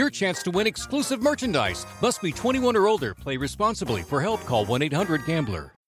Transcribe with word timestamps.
your 0.00 0.10
chance 0.10 0.42
to 0.42 0.50
win 0.50 0.66
exclusive 0.66 1.22
merchandise. 1.22 1.86
Must 2.02 2.20
be 2.22 2.32
21 2.32 2.76
or 2.76 2.88
older. 2.88 3.14
Play 3.14 3.36
responsibly. 3.36 4.02
For 4.02 4.20
help, 4.20 4.44
call 4.46 4.66
1-800-GAMBLER. 4.66 5.79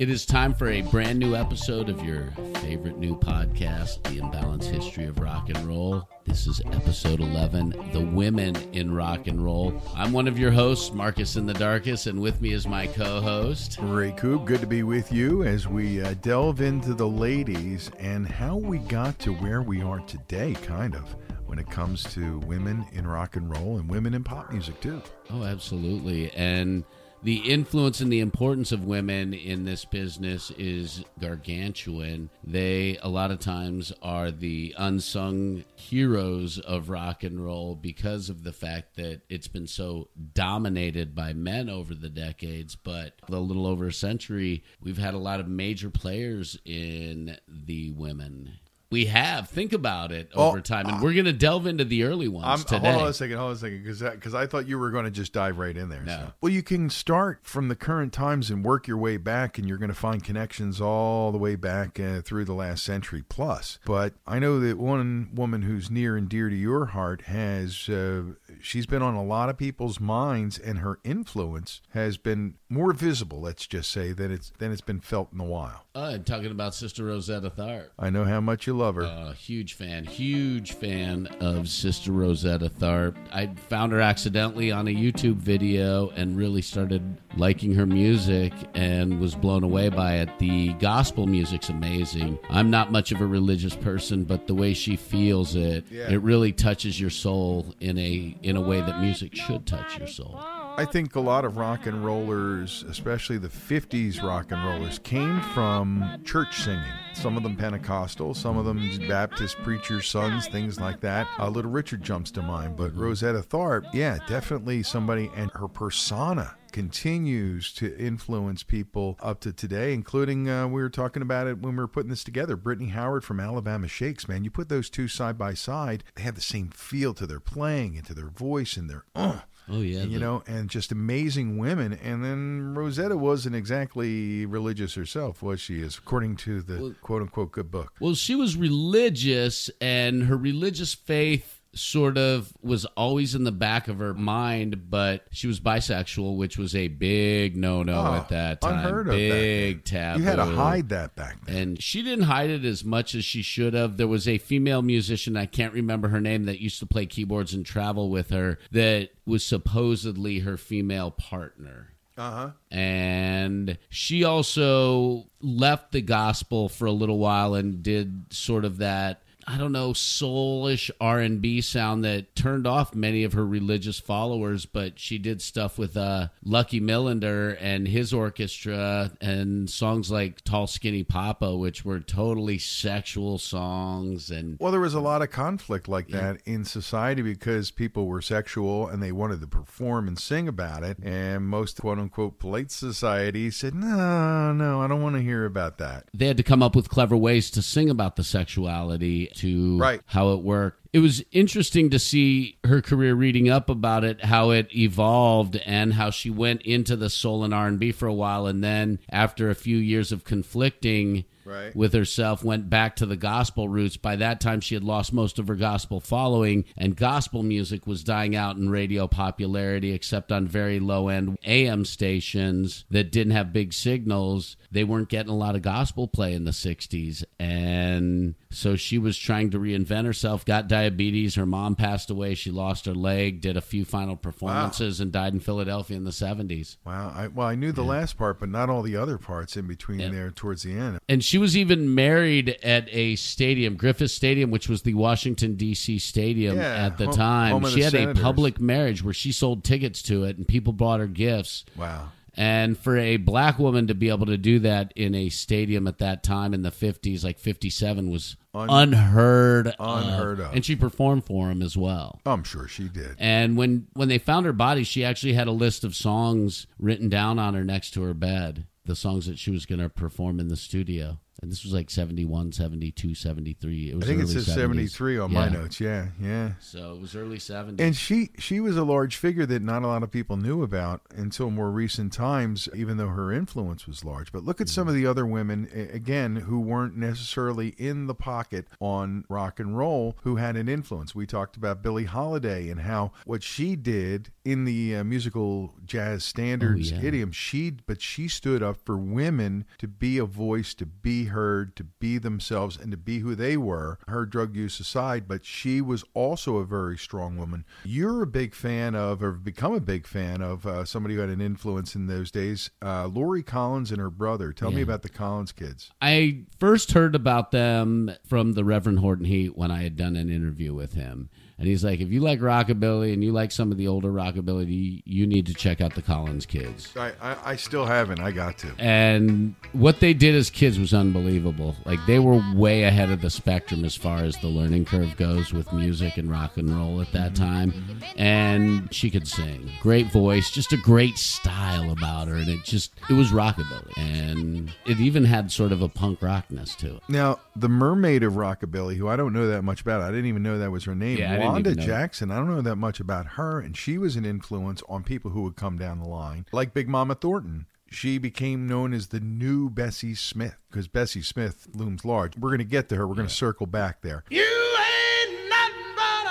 It 0.00 0.08
is 0.08 0.24
time 0.24 0.54
for 0.54 0.70
a 0.70 0.80
brand 0.80 1.18
new 1.18 1.36
episode 1.36 1.90
of 1.90 2.02
your 2.02 2.30
favorite 2.62 2.96
new 2.96 3.18
podcast, 3.18 4.02
The 4.04 4.18
Imbalanced 4.18 4.70
History 4.70 5.04
of 5.04 5.18
Rock 5.18 5.50
and 5.50 5.58
Roll. 5.58 6.08
This 6.24 6.46
is 6.46 6.62
episode 6.72 7.20
11, 7.20 7.90
The 7.92 8.00
Women 8.00 8.56
in 8.72 8.94
Rock 8.94 9.26
and 9.26 9.44
Roll. 9.44 9.78
I'm 9.94 10.14
one 10.14 10.26
of 10.26 10.38
your 10.38 10.52
hosts, 10.52 10.94
Marcus 10.94 11.36
in 11.36 11.44
the 11.44 11.52
Darkest, 11.52 12.06
and 12.06 12.18
with 12.18 12.40
me 12.40 12.54
is 12.54 12.66
my 12.66 12.86
co 12.86 13.20
host, 13.20 13.76
Ray 13.82 14.12
Coop. 14.12 14.46
Good 14.46 14.62
to 14.62 14.66
be 14.66 14.84
with 14.84 15.12
you 15.12 15.42
as 15.42 15.68
we 15.68 16.00
uh, 16.00 16.14
delve 16.22 16.62
into 16.62 16.94
the 16.94 17.06
ladies 17.06 17.90
and 17.98 18.26
how 18.26 18.56
we 18.56 18.78
got 18.78 19.18
to 19.18 19.34
where 19.34 19.60
we 19.60 19.82
are 19.82 20.00
today, 20.00 20.54
kind 20.62 20.94
of, 20.94 21.14
when 21.44 21.58
it 21.58 21.68
comes 21.68 22.04
to 22.14 22.38
women 22.46 22.86
in 22.92 23.06
rock 23.06 23.36
and 23.36 23.54
roll 23.54 23.76
and 23.76 23.86
women 23.86 24.14
in 24.14 24.24
pop 24.24 24.50
music, 24.50 24.80
too. 24.80 25.02
Oh, 25.28 25.44
absolutely. 25.44 26.30
And 26.30 26.84
the 27.22 27.50
influence 27.50 28.00
and 28.00 28.10
the 28.10 28.20
importance 28.20 28.72
of 28.72 28.84
women 28.84 29.34
in 29.34 29.64
this 29.64 29.84
business 29.84 30.50
is 30.52 31.04
gargantuan. 31.20 32.30
They, 32.42 32.98
a 33.02 33.08
lot 33.08 33.30
of 33.30 33.40
times, 33.40 33.92
are 34.02 34.30
the 34.30 34.74
unsung 34.78 35.64
heroes 35.76 36.58
of 36.58 36.88
rock 36.88 37.22
and 37.22 37.44
roll 37.44 37.74
because 37.74 38.30
of 38.30 38.42
the 38.42 38.52
fact 38.52 38.96
that 38.96 39.20
it's 39.28 39.48
been 39.48 39.66
so 39.66 40.08
dominated 40.34 41.14
by 41.14 41.32
men 41.32 41.68
over 41.68 41.94
the 41.94 42.08
decades. 42.08 42.74
But 42.74 43.14
a 43.28 43.32
little 43.36 43.66
over 43.66 43.88
a 43.88 43.92
century, 43.92 44.64
we've 44.80 44.98
had 44.98 45.14
a 45.14 45.18
lot 45.18 45.40
of 45.40 45.48
major 45.48 45.90
players 45.90 46.58
in 46.64 47.36
the 47.46 47.90
women. 47.90 48.58
We 48.90 49.04
have. 49.06 49.48
Think 49.48 49.72
about 49.72 50.10
it 50.10 50.30
over 50.34 50.58
Oh, 50.58 50.60
time, 50.60 50.86
and 50.88 51.00
we're 51.00 51.12
going 51.12 51.26
to 51.26 51.32
delve 51.32 51.68
into 51.68 51.84
the 51.84 52.02
early 52.02 52.26
ones 52.26 52.46
I'm, 52.48 52.58
today. 52.66 52.90
hold 52.90 53.02
on 53.04 53.08
a 53.08 53.12
second, 53.12 53.36
hold 53.36 53.50
on 53.50 53.56
a 53.56 53.58
second, 53.58 53.84
because 53.84 54.00
because 54.02 54.34
I 54.34 54.46
thought 54.46 54.66
you 54.66 54.80
were 54.80 54.90
going 54.90 55.04
to 55.04 55.12
just 55.12 55.32
dive 55.32 55.58
right 55.58 55.76
in 55.76 55.88
there. 55.90 56.02
No. 56.02 56.16
so. 56.16 56.32
Well, 56.40 56.52
you 56.52 56.64
can 56.64 56.90
start 56.90 57.38
from 57.44 57.68
the 57.68 57.76
current 57.76 58.12
times 58.12 58.50
and 58.50 58.64
work 58.64 58.88
your 58.88 58.96
way 58.96 59.16
back, 59.16 59.58
and 59.58 59.68
you're 59.68 59.78
going 59.78 59.90
to 59.90 59.94
find 59.94 60.24
connections 60.24 60.80
all 60.80 61.30
the 61.30 61.38
way 61.38 61.54
back 61.54 62.00
uh, 62.00 62.20
through 62.22 62.46
the 62.46 62.52
last 62.52 62.82
century 62.82 63.22
plus. 63.28 63.78
But 63.84 64.14
I 64.26 64.40
know 64.40 64.58
that 64.58 64.76
one 64.76 65.30
woman 65.34 65.62
who's 65.62 65.88
near 65.88 66.16
and 66.16 66.28
dear 66.28 66.48
to 66.48 66.56
your 66.56 66.86
heart 66.86 67.22
has 67.22 67.88
uh, 67.88 68.22
she's 68.60 68.86
been 68.86 69.02
on 69.02 69.14
a 69.14 69.22
lot 69.22 69.48
of 69.48 69.56
people's 69.56 70.00
minds, 70.00 70.58
and 70.58 70.80
her 70.80 70.98
influence 71.04 71.80
has 71.90 72.16
been 72.16 72.56
more 72.68 72.92
visible. 72.92 73.40
Let's 73.40 73.68
just 73.68 73.90
say 73.92 74.10
than 74.12 74.32
it's 74.32 74.50
than 74.58 74.72
it's 74.72 74.80
been 74.80 75.00
felt 75.00 75.32
in 75.32 75.38
a 75.38 75.44
while. 75.44 75.84
I'm 75.94 76.24
talking 76.24 76.50
about 76.50 76.74
Sister 76.74 77.04
Rosetta 77.04 77.50
Tharpe. 77.50 77.88
I 77.98 78.10
know 78.10 78.24
how 78.24 78.40
much 78.40 78.66
you 78.66 78.79
love 78.80 78.96
her. 78.96 79.04
Uh, 79.04 79.32
huge 79.32 79.74
fan, 79.74 80.04
huge 80.04 80.72
fan 80.72 81.26
of 81.40 81.68
Sister 81.68 82.12
Rosetta 82.12 82.68
Tharpe. 82.68 83.16
I 83.32 83.46
found 83.68 83.92
her 83.92 84.00
accidentally 84.00 84.72
on 84.72 84.88
a 84.88 84.94
YouTube 84.94 85.36
video 85.36 86.08
and 86.10 86.36
really 86.36 86.62
started 86.62 87.02
liking 87.36 87.74
her 87.74 87.86
music 87.86 88.52
and 88.74 89.20
was 89.20 89.34
blown 89.34 89.62
away 89.62 89.88
by 89.88 90.14
it. 90.16 90.28
The 90.38 90.72
gospel 90.74 91.26
music's 91.26 91.68
amazing. 91.68 92.38
I'm 92.48 92.70
not 92.70 92.90
much 92.90 93.12
of 93.12 93.20
a 93.20 93.26
religious 93.26 93.76
person, 93.76 94.24
but 94.24 94.46
the 94.46 94.54
way 94.54 94.74
she 94.74 94.96
feels 94.96 95.54
it, 95.54 95.84
Yeah. 95.90 96.10
it 96.10 96.22
really 96.22 96.52
touches 96.52 97.00
your 97.00 97.10
soul 97.10 97.74
in 97.80 97.98
a 97.98 98.36
in 98.42 98.56
a 98.56 98.60
way 98.60 98.80
that 98.80 99.00
music 99.00 99.34
should 99.36 99.66
touch 99.66 99.98
your 99.98 100.08
soul. 100.08 100.38
I 100.76 100.84
think 100.84 101.14
a 101.14 101.20
lot 101.20 101.44
of 101.44 101.56
rock 101.56 101.86
and 101.86 102.04
rollers, 102.04 102.84
especially 102.88 103.38
the 103.38 103.48
50s 103.48 104.22
rock 104.22 104.50
and 104.50 104.64
rollers, 104.64 104.98
came 105.00 105.40
from 105.54 106.20
church 106.24 106.62
singing. 106.62 106.82
Some 107.12 107.36
of 107.36 107.42
them 107.42 107.56
Pentecostal, 107.56 108.34
some 108.34 108.56
of 108.56 108.64
them 108.64 108.88
Baptist 109.08 109.56
preachers' 109.58 110.08
sons, 110.08 110.46
things 110.48 110.80
like 110.80 111.00
that. 111.00 111.26
Uh, 111.38 111.48
Little 111.48 111.70
Richard 111.70 112.02
jumps 112.02 112.30
to 112.32 112.42
mind, 112.42 112.76
but 112.76 112.96
Rosetta 112.96 113.40
Tharpe, 113.40 113.86
yeah, 113.92 114.18
definitely 114.26 114.82
somebody, 114.82 115.30
and 115.36 115.50
her 115.52 115.68
persona 115.68 116.56
continues 116.70 117.72
to 117.74 117.96
influence 117.98 118.62
people 118.62 119.18
up 119.20 119.40
to 119.40 119.52
today, 119.52 119.92
including 119.92 120.48
uh, 120.48 120.66
we 120.68 120.82
were 120.82 120.90
talking 120.90 121.22
about 121.22 121.46
it 121.46 121.58
when 121.58 121.72
we 121.76 121.78
were 121.80 121.88
putting 121.88 122.10
this 122.10 122.24
together. 122.24 122.56
Brittany 122.56 122.88
Howard 122.90 123.24
from 123.24 123.40
Alabama 123.40 123.88
Shakes, 123.88 124.28
man, 124.28 124.44
you 124.44 124.50
put 124.50 124.68
those 124.68 124.90
two 124.90 125.08
side 125.08 125.36
by 125.38 125.54
side, 125.54 126.04
they 126.14 126.22
have 126.22 126.34
the 126.34 126.40
same 126.40 126.68
feel 126.70 127.14
to 127.14 127.26
their 127.26 127.40
playing 127.40 127.96
and 127.96 128.06
to 128.06 128.14
their 128.14 128.28
voice 128.28 128.76
and 128.76 128.88
their 128.88 129.04
uh, 129.14 129.40
Oh 129.72 129.82
yeah, 129.82 130.00
and, 130.00 130.10
you 130.10 130.18
the- 130.18 130.24
know, 130.24 130.42
and 130.48 130.68
just 130.68 130.90
amazing 130.90 131.56
women. 131.58 131.92
And 131.92 132.24
then 132.24 132.74
Rosetta 132.74 133.16
wasn't 133.16 133.54
exactly 133.54 134.44
religious 134.44 134.94
herself, 134.94 135.42
was 135.42 135.60
she? 135.60 135.80
Is 135.80 135.96
according 135.98 136.36
to 136.36 136.60
the 136.60 136.96
quote 137.02 137.22
unquote 137.22 137.52
good 137.52 137.70
book. 137.70 137.92
Well, 138.00 138.14
she 138.14 138.34
was 138.34 138.56
religious, 138.56 139.70
and 139.80 140.24
her 140.24 140.36
religious 140.36 140.94
faith 140.94 141.59
sort 141.72 142.18
of 142.18 142.52
was 142.62 142.84
always 142.96 143.34
in 143.34 143.44
the 143.44 143.52
back 143.52 143.86
of 143.88 143.98
her 143.98 144.12
mind, 144.12 144.90
but 144.90 145.24
she 145.30 145.46
was 145.46 145.60
bisexual, 145.60 146.36
which 146.36 146.58
was 146.58 146.74
a 146.74 146.88
big 146.88 147.56
no 147.56 147.82
no 147.82 147.94
Oh, 148.00 148.14
at 148.14 148.28
that 148.30 148.60
time. 148.60 148.78
unheard 148.78 149.08
of 149.08 149.14
big 149.14 149.84
taboo. 149.84 150.20
You 150.20 150.28
had 150.28 150.36
to 150.36 150.44
hide 150.46 150.88
that 150.88 151.14
back 151.14 151.44
then. 151.46 151.56
And 151.56 151.82
she 151.82 152.02
didn't 152.02 152.24
hide 152.24 152.50
it 152.50 152.64
as 152.64 152.84
much 152.84 153.14
as 153.14 153.24
she 153.24 153.42
should 153.42 153.74
have. 153.74 153.96
There 153.98 154.08
was 154.08 154.26
a 154.26 154.38
female 154.38 154.82
musician, 154.82 155.36
I 155.36 155.46
can't 155.46 155.72
remember 155.72 156.08
her 156.08 156.20
name, 156.20 156.44
that 156.46 156.60
used 156.60 156.80
to 156.80 156.86
play 156.86 157.06
keyboards 157.06 157.54
and 157.54 157.64
travel 157.64 158.10
with 158.10 158.30
her 158.30 158.58
that 158.72 159.10
was 159.24 159.44
supposedly 159.44 160.40
her 160.40 160.56
female 160.56 161.10
partner. 161.12 161.92
Uh 162.18 162.30
huh. 162.30 162.50
And 162.70 163.78
she 163.88 164.24
also 164.24 165.26
left 165.40 165.92
the 165.92 166.02
gospel 166.02 166.68
for 166.68 166.86
a 166.86 166.92
little 166.92 167.18
while 167.18 167.54
and 167.54 167.82
did 167.82 168.24
sort 168.30 168.64
of 168.64 168.78
that 168.78 169.22
I 169.46 169.58
don't 169.58 169.72
know 169.72 169.92
soulish 169.92 170.90
R&B 171.00 171.60
sound 171.60 172.04
that 172.04 172.34
turned 172.34 172.66
off 172.66 172.94
many 172.94 173.24
of 173.24 173.32
her 173.32 173.46
religious 173.46 173.98
followers 173.98 174.66
but 174.66 174.98
she 174.98 175.18
did 175.18 175.42
stuff 175.42 175.78
with 175.78 175.96
uh, 175.96 176.28
Lucky 176.44 176.80
Millinder 176.80 177.56
and 177.60 177.86
his 177.88 178.12
orchestra 178.12 179.10
and 179.20 179.68
songs 179.68 180.10
like 180.10 180.42
Tall 180.44 180.66
Skinny 180.66 181.02
Papa 181.02 181.56
which 181.56 181.84
were 181.84 182.00
totally 182.00 182.58
sexual 182.58 183.38
songs 183.38 184.30
and 184.30 184.56
Well, 184.60 184.72
there 184.72 184.80
was 184.80 184.94
a 184.94 185.00
lot 185.00 185.22
of 185.22 185.30
conflict 185.30 185.88
like 185.88 186.08
that 186.08 186.40
in 186.44 186.64
society 186.64 187.22
because 187.22 187.70
people 187.70 188.06
were 188.06 188.22
sexual 188.22 188.88
and 188.88 189.02
they 189.02 189.12
wanted 189.12 189.40
to 189.40 189.46
perform 189.46 190.08
and 190.08 190.18
sing 190.18 190.48
about 190.48 190.82
it. 190.82 190.98
And 191.02 191.46
most 191.46 191.80
quote 191.80 191.98
unquote 191.98 192.38
polite 192.38 192.70
society 192.70 193.50
said, 193.50 193.74
no, 193.74 194.52
no, 194.52 194.80
I 194.80 194.86
don't 194.88 195.02
want 195.02 195.16
to 195.16 195.22
hear 195.22 195.44
about 195.44 195.78
that. 195.78 196.04
they 196.14 196.26
had 196.26 196.36
to 196.36 196.42
come 196.42 196.62
up 196.62 196.76
with 196.76 196.88
clever 196.88 197.16
ways 197.16 197.50
to 197.52 197.62
sing 197.62 197.90
about 197.90 198.16
the 198.16 198.24
sexuality 198.24 199.29
to 199.36 199.78
Right. 199.78 200.00
how 200.06 200.32
it 200.32 200.40
worked. 200.42 200.78
it 200.92 200.98
was 200.98 201.22
interesting 201.30 201.88
to 201.90 201.98
see 202.00 202.56
her 202.64 202.82
career 202.82 203.14
reading 203.14 203.48
up 203.48 203.70
about 203.70 204.02
it, 204.02 204.24
how 204.24 204.50
it 204.50 204.66
evolved, 204.74 205.54
and 205.64 205.94
how 205.94 206.10
she 206.10 206.28
went 206.30 206.62
into 206.62 206.96
the 206.96 207.08
soul 207.08 207.44
and 207.44 207.54
R 207.54 207.68
and 207.68 207.78
B 207.78 207.92
for 207.92 208.06
a 208.08 208.14
while, 208.14 208.46
and 208.46 208.62
then 208.64 208.98
after 209.08 209.48
a 209.50 209.54
few 209.54 209.76
years 209.76 210.10
of 210.10 210.24
conflicting 210.24 211.24
Right. 211.44 211.74
with 211.74 211.94
herself, 211.94 212.44
went 212.44 212.68
back 212.70 212.94
to 212.96 213.06
the 213.06 213.16
gospel 213.16 213.68
roots. 213.68 213.96
By 213.96 214.14
that 214.16 214.40
time, 214.40 214.60
she 214.60 214.74
had 214.74 214.84
lost 214.84 215.12
most 215.12 215.38
of 215.38 215.48
her 215.48 215.56
gospel 215.56 215.98
following, 215.98 216.64
and 216.76 216.94
gospel 216.94 217.42
music 217.42 217.86
was 217.88 218.04
dying 218.04 218.36
out 218.36 218.56
in 218.56 218.68
radio 218.68 219.08
popularity, 219.08 219.92
except 219.92 220.30
on 220.30 220.46
very 220.46 220.78
low 220.78 221.08
end 221.08 221.38
AM 221.44 221.84
stations 221.84 222.84
that 222.90 223.10
didn't 223.10 223.32
have 223.32 223.52
big 223.52 223.72
signals. 223.72 224.56
They 224.70 224.84
weren't 224.84 225.08
getting 225.08 225.32
a 225.32 225.36
lot 225.36 225.56
of 225.56 225.62
gospel 225.62 226.06
play 226.06 226.34
in 226.34 226.44
the 226.44 226.52
60s. 226.52 227.24
And 227.38 228.34
so 228.50 228.74
she 228.76 228.98
was 228.98 229.16
trying 229.16 229.50
to 229.50 229.58
reinvent 229.58 230.06
herself, 230.06 230.44
got 230.44 230.66
diabetes. 230.68 231.36
Her 231.36 231.46
mom 231.46 231.76
passed 231.76 232.10
away. 232.10 232.34
She 232.34 232.50
lost 232.50 232.86
her 232.86 232.94
leg, 232.94 233.40
did 233.40 233.56
a 233.56 233.60
few 233.60 233.84
final 233.84 234.16
performances, 234.16 235.00
and 235.00 235.12
died 235.12 235.32
in 235.34 235.40
Philadelphia 235.40 235.96
in 235.96 236.04
the 236.04 236.10
70s. 236.10 236.76
Wow. 236.84 237.12
I, 237.14 237.28
well, 237.28 237.46
I 237.46 237.54
knew 237.54 237.70
the 237.72 237.84
last 237.84 238.18
part, 238.18 238.40
but 238.40 238.48
not 238.48 238.68
all 238.68 238.82
the 238.82 238.96
other 238.96 239.18
parts 239.18 239.56
in 239.56 239.66
between 239.66 240.00
Yeah. 240.00 240.08
there 240.08 240.30
towards 240.30 240.62
the 240.64 240.72
end. 240.72 240.98
And 241.08 241.22
she 241.22 241.38
was 241.38 241.56
even 241.56 241.94
married 241.94 242.56
at 242.62 242.88
a 242.90 243.16
stadium, 243.16 243.76
Griffith 243.76 244.10
Stadium, 244.10 244.50
which 244.50 244.68
was 244.68 244.82
the 244.82 244.94
Washington 244.94 245.54
D.C. 245.54 245.98
stadium 246.00 246.56
Yeah, 246.56 246.86
at 246.86 246.98
the 246.98 247.06
home- 247.06 247.14
time. 247.14 247.52
home 247.52 247.64
she 247.70 247.76
the 247.76 247.82
had 247.84 247.92
Senators. 247.92 248.18
a 248.18 248.22
public 248.22 248.60
marriage 248.60 249.04
where 249.04 249.14
she 249.14 249.30
sold 249.32 249.62
tickets 249.64 250.02
to 250.02 250.24
it, 250.24 250.36
and 250.38 250.46
people 250.48 250.72
bought 250.72 251.00
her 251.00 251.06
gifts. 251.06 251.64
Wow. 251.76 252.08
And 252.40 252.78
for 252.78 252.96
a 252.96 253.18
black 253.18 253.58
woman 253.58 253.88
to 253.88 253.94
be 253.94 254.08
able 254.08 254.24
to 254.24 254.38
do 254.38 254.60
that 254.60 254.94
in 254.96 255.14
a 255.14 255.28
stadium 255.28 255.86
at 255.86 255.98
that 255.98 256.22
time 256.22 256.54
in 256.54 256.62
the 256.62 256.70
50s, 256.70 257.22
like 257.22 257.38
57, 257.38 258.10
was 258.10 258.38
Un- 258.54 258.70
unheard, 258.70 259.74
Unheard 259.78 260.40
of. 260.40 260.54
And 260.54 260.64
she 260.64 260.74
performed 260.74 261.26
for 261.26 261.50
him 261.50 261.60
as 261.60 261.76
well. 261.76 262.18
I'm 262.24 262.42
sure 262.42 262.66
she 262.66 262.88
did. 262.88 263.16
And 263.18 263.58
when 263.58 263.88
when 263.92 264.08
they 264.08 264.16
found 264.16 264.46
her 264.46 264.54
body, 264.54 264.84
she 264.84 265.04
actually 265.04 265.34
had 265.34 265.48
a 265.48 265.52
list 265.52 265.84
of 265.84 265.94
songs 265.94 266.66
written 266.78 267.10
down 267.10 267.38
on 267.38 267.52
her 267.52 267.62
next 267.62 267.90
to 267.90 268.02
her 268.04 268.14
bed, 268.14 268.64
the 268.86 268.96
songs 268.96 269.26
that 269.26 269.38
she 269.38 269.50
was 269.50 269.66
going 269.66 269.80
to 269.80 269.90
perform 269.90 270.40
in 270.40 270.48
the 270.48 270.56
studio. 270.56 271.18
And 271.42 271.50
this 271.50 271.64
was 271.64 271.72
like 271.72 271.88
71, 271.90 272.52
72, 272.52 273.14
73. 273.14 273.90
It 273.90 273.94
was 273.96 274.04
I 274.04 274.06
think 274.06 274.22
it 274.22 274.28
says 274.28 274.46
70s. 274.46 274.54
73 274.54 275.18
on 275.18 275.32
my 275.32 275.48
notes. 275.48 275.80
Yeah, 275.80 276.08
yeah. 276.20 276.52
So 276.60 276.92
it 276.92 277.00
was 277.00 277.16
early 277.16 277.38
70s. 277.38 277.80
And 277.80 277.96
she 277.96 278.30
she 278.38 278.60
was 278.60 278.76
a 278.76 278.84
large 278.84 279.16
figure 279.16 279.46
that 279.46 279.62
not 279.62 279.82
a 279.82 279.86
lot 279.86 280.02
of 280.02 280.10
people 280.10 280.36
knew 280.36 280.62
about 280.62 281.00
until 281.16 281.50
more 281.50 281.70
recent 281.70 282.12
times, 282.12 282.68
even 282.74 282.98
though 282.98 283.08
her 283.08 283.32
influence 283.32 283.86
was 283.86 284.04
large. 284.04 284.32
But 284.32 284.44
look 284.44 284.60
at 284.60 284.68
some 284.68 284.86
of 284.86 284.94
the 284.94 285.06
other 285.06 285.24
women 285.24 285.68
again 285.92 286.36
who 286.36 286.60
weren't 286.60 286.96
necessarily 286.96 287.68
in 287.78 288.06
the 288.06 288.14
pocket 288.14 288.66
on 288.78 289.24
rock 289.30 289.58
and 289.58 289.76
roll 289.78 290.16
who 290.22 290.36
had 290.36 290.56
an 290.56 290.68
influence. 290.68 291.14
We 291.14 291.26
talked 291.26 291.56
about 291.56 291.82
Billie 291.82 292.04
Holiday 292.04 292.68
and 292.68 292.80
how 292.82 293.12
what 293.24 293.42
she 293.42 293.76
did 293.76 294.30
in 294.44 294.64
the 294.66 294.96
uh, 294.96 295.04
musical 295.04 295.74
jazz 295.86 296.24
standards 296.24 296.92
Oh, 296.92 296.96
yeah. 296.96 297.02
idiom, 297.08 297.32
she 297.32 297.70
but 297.70 298.02
she 298.02 298.28
stood 298.28 298.62
up 298.62 298.76
for 298.84 298.96
women 298.98 299.64
to 299.78 299.88
be 299.88 300.18
a 300.18 300.24
voice, 300.24 300.74
to 300.74 300.84
be 300.86 301.24
heard, 301.30 301.74
to 301.76 301.84
be 301.84 302.18
themselves, 302.18 302.76
and 302.76 302.90
to 302.90 302.96
be 302.96 303.18
who 303.20 303.34
they 303.34 303.56
were. 303.56 303.98
Her 304.06 304.26
drug 304.26 304.54
use 304.54 304.78
aside, 304.78 305.26
but 305.26 305.44
she 305.44 305.80
was 305.80 306.04
also 306.14 306.58
a 306.58 306.64
very 306.64 306.96
strong 306.96 307.36
woman. 307.36 307.64
You're 307.84 308.22
a 308.22 308.26
big 308.26 308.54
fan 308.54 308.94
of, 308.94 309.22
or 309.22 309.32
have 309.32 309.44
become 309.44 309.74
a 309.74 309.80
big 309.80 310.06
fan 310.06 310.42
of, 310.42 310.66
uh, 310.66 310.84
somebody 310.84 311.14
who 311.14 311.20
had 311.20 311.30
an 311.30 311.40
influence 311.40 311.94
in 311.94 312.06
those 312.06 312.30
days, 312.30 312.70
uh, 312.82 313.06
Lorrie 313.06 313.42
Collins 313.42 313.90
and 313.90 314.00
her 314.00 314.10
brother. 314.10 314.52
Tell 314.52 314.70
me 314.70 314.82
about 314.82 315.02
the 315.02 315.08
Collins 315.08 315.52
kids. 315.52 315.90
I 316.00 316.44
first 316.58 316.92
heard 316.92 317.14
about 317.14 317.50
them 317.50 318.10
from 318.24 318.52
the 318.52 318.64
Reverend 318.64 318.98
Horton 319.00 319.24
Heat 319.24 319.56
when 319.56 319.70
I 319.70 319.82
had 319.82 319.96
done 319.96 320.16
an 320.16 320.30
interview 320.30 320.74
with 320.74 320.94
him. 320.94 321.30
And 321.60 321.68
he's 321.68 321.84
like, 321.84 322.00
if 322.00 322.10
you 322.10 322.20
like 322.20 322.40
rockabilly 322.40 323.12
and 323.12 323.22
you 323.22 323.32
like 323.32 323.52
some 323.52 323.70
of 323.70 323.76
the 323.76 323.86
older 323.86 324.08
rockabilly, 324.08 325.02
you 325.04 325.26
need 325.26 325.44
to 325.44 325.52
check 325.52 325.82
out 325.82 325.94
the 325.94 326.00
Collins 326.00 326.46
kids. 326.46 326.96
I, 326.96 327.12
I, 327.20 327.36
I 327.44 327.56
still 327.56 327.84
haven't. 327.84 328.18
I 328.18 328.30
got 328.30 328.56
to. 328.58 328.72
And 328.78 329.54
what 329.72 330.00
they 330.00 330.14
did 330.14 330.34
as 330.34 330.48
kids 330.48 330.78
was 330.78 330.94
unbelievable. 330.94 331.76
Like 331.84 331.98
they 332.06 332.18
were 332.18 332.42
way 332.54 332.84
ahead 332.84 333.10
of 333.10 333.20
the 333.20 333.28
spectrum 333.28 333.84
as 333.84 333.94
far 333.94 334.20
as 334.20 334.38
the 334.38 334.46
learning 334.48 334.86
curve 334.86 335.14
goes 335.18 335.52
with 335.52 335.70
music 335.70 336.16
and 336.16 336.30
rock 336.30 336.56
and 336.56 336.74
roll 336.74 337.02
at 337.02 337.12
that 337.12 337.34
mm-hmm. 337.34 337.44
time. 337.44 338.00
And 338.16 338.94
she 338.94 339.10
could 339.10 339.28
sing. 339.28 339.70
Great 339.82 340.10
voice, 340.10 340.50
just 340.50 340.72
a 340.72 340.78
great 340.78 341.18
style 341.18 341.90
about 341.90 342.28
her. 342.28 342.36
And 342.36 342.48
it 342.48 342.64
just, 342.64 342.94
it 343.10 343.12
was 343.12 343.32
rockabilly. 343.32 343.98
And 343.98 344.72
it 344.86 344.98
even 344.98 345.26
had 345.26 345.52
sort 345.52 345.72
of 345.72 345.82
a 345.82 345.90
punk 345.90 346.22
rockness 346.22 346.74
to 346.76 346.96
it. 346.96 347.02
Now, 347.10 347.38
the 347.54 347.68
mermaid 347.68 348.22
of 348.22 348.32
rockabilly, 348.32 348.96
who 348.96 349.08
I 349.08 349.16
don't 349.16 349.34
know 349.34 349.48
that 349.48 349.60
much 349.60 349.82
about, 349.82 350.00
I 350.00 350.08
didn't 350.08 350.24
even 350.24 350.42
know 350.42 350.58
that 350.58 350.70
was 350.70 350.84
her 350.84 350.94
name. 350.94 351.18
Yeah, 351.18 351.34
I 351.34 351.36
didn't 351.36 351.49
Wanda 351.52 351.70
even 351.70 351.80
know. 351.80 351.86
Jackson. 351.86 352.30
I 352.30 352.36
don't 352.36 352.48
know 352.48 352.62
that 352.62 352.76
much 352.76 353.00
about 353.00 353.26
her, 353.26 353.60
and 353.60 353.76
she 353.76 353.98
was 353.98 354.16
an 354.16 354.24
influence 354.24 354.82
on 354.88 355.02
people 355.02 355.30
who 355.30 355.42
would 355.42 355.56
come 355.56 355.78
down 355.78 356.00
the 356.00 356.08
line, 356.08 356.46
like 356.52 356.74
Big 356.74 356.88
Mama 356.88 357.14
Thornton. 357.14 357.66
She 357.92 358.18
became 358.18 358.68
known 358.68 358.92
as 358.92 359.08
the 359.08 359.18
new 359.18 359.68
Bessie 359.68 360.14
Smith 360.14 360.62
because 360.70 360.86
Bessie 360.86 361.22
Smith 361.22 361.66
looms 361.74 362.04
large. 362.04 362.36
We're 362.38 362.50
going 362.50 362.58
to 362.58 362.64
get 362.64 362.88
to 362.90 362.96
her. 362.96 363.06
We're 363.06 363.16
going 363.16 363.26
to 363.26 363.34
circle 363.34 363.66
back 363.66 364.02
there. 364.02 364.24
You 364.30 364.59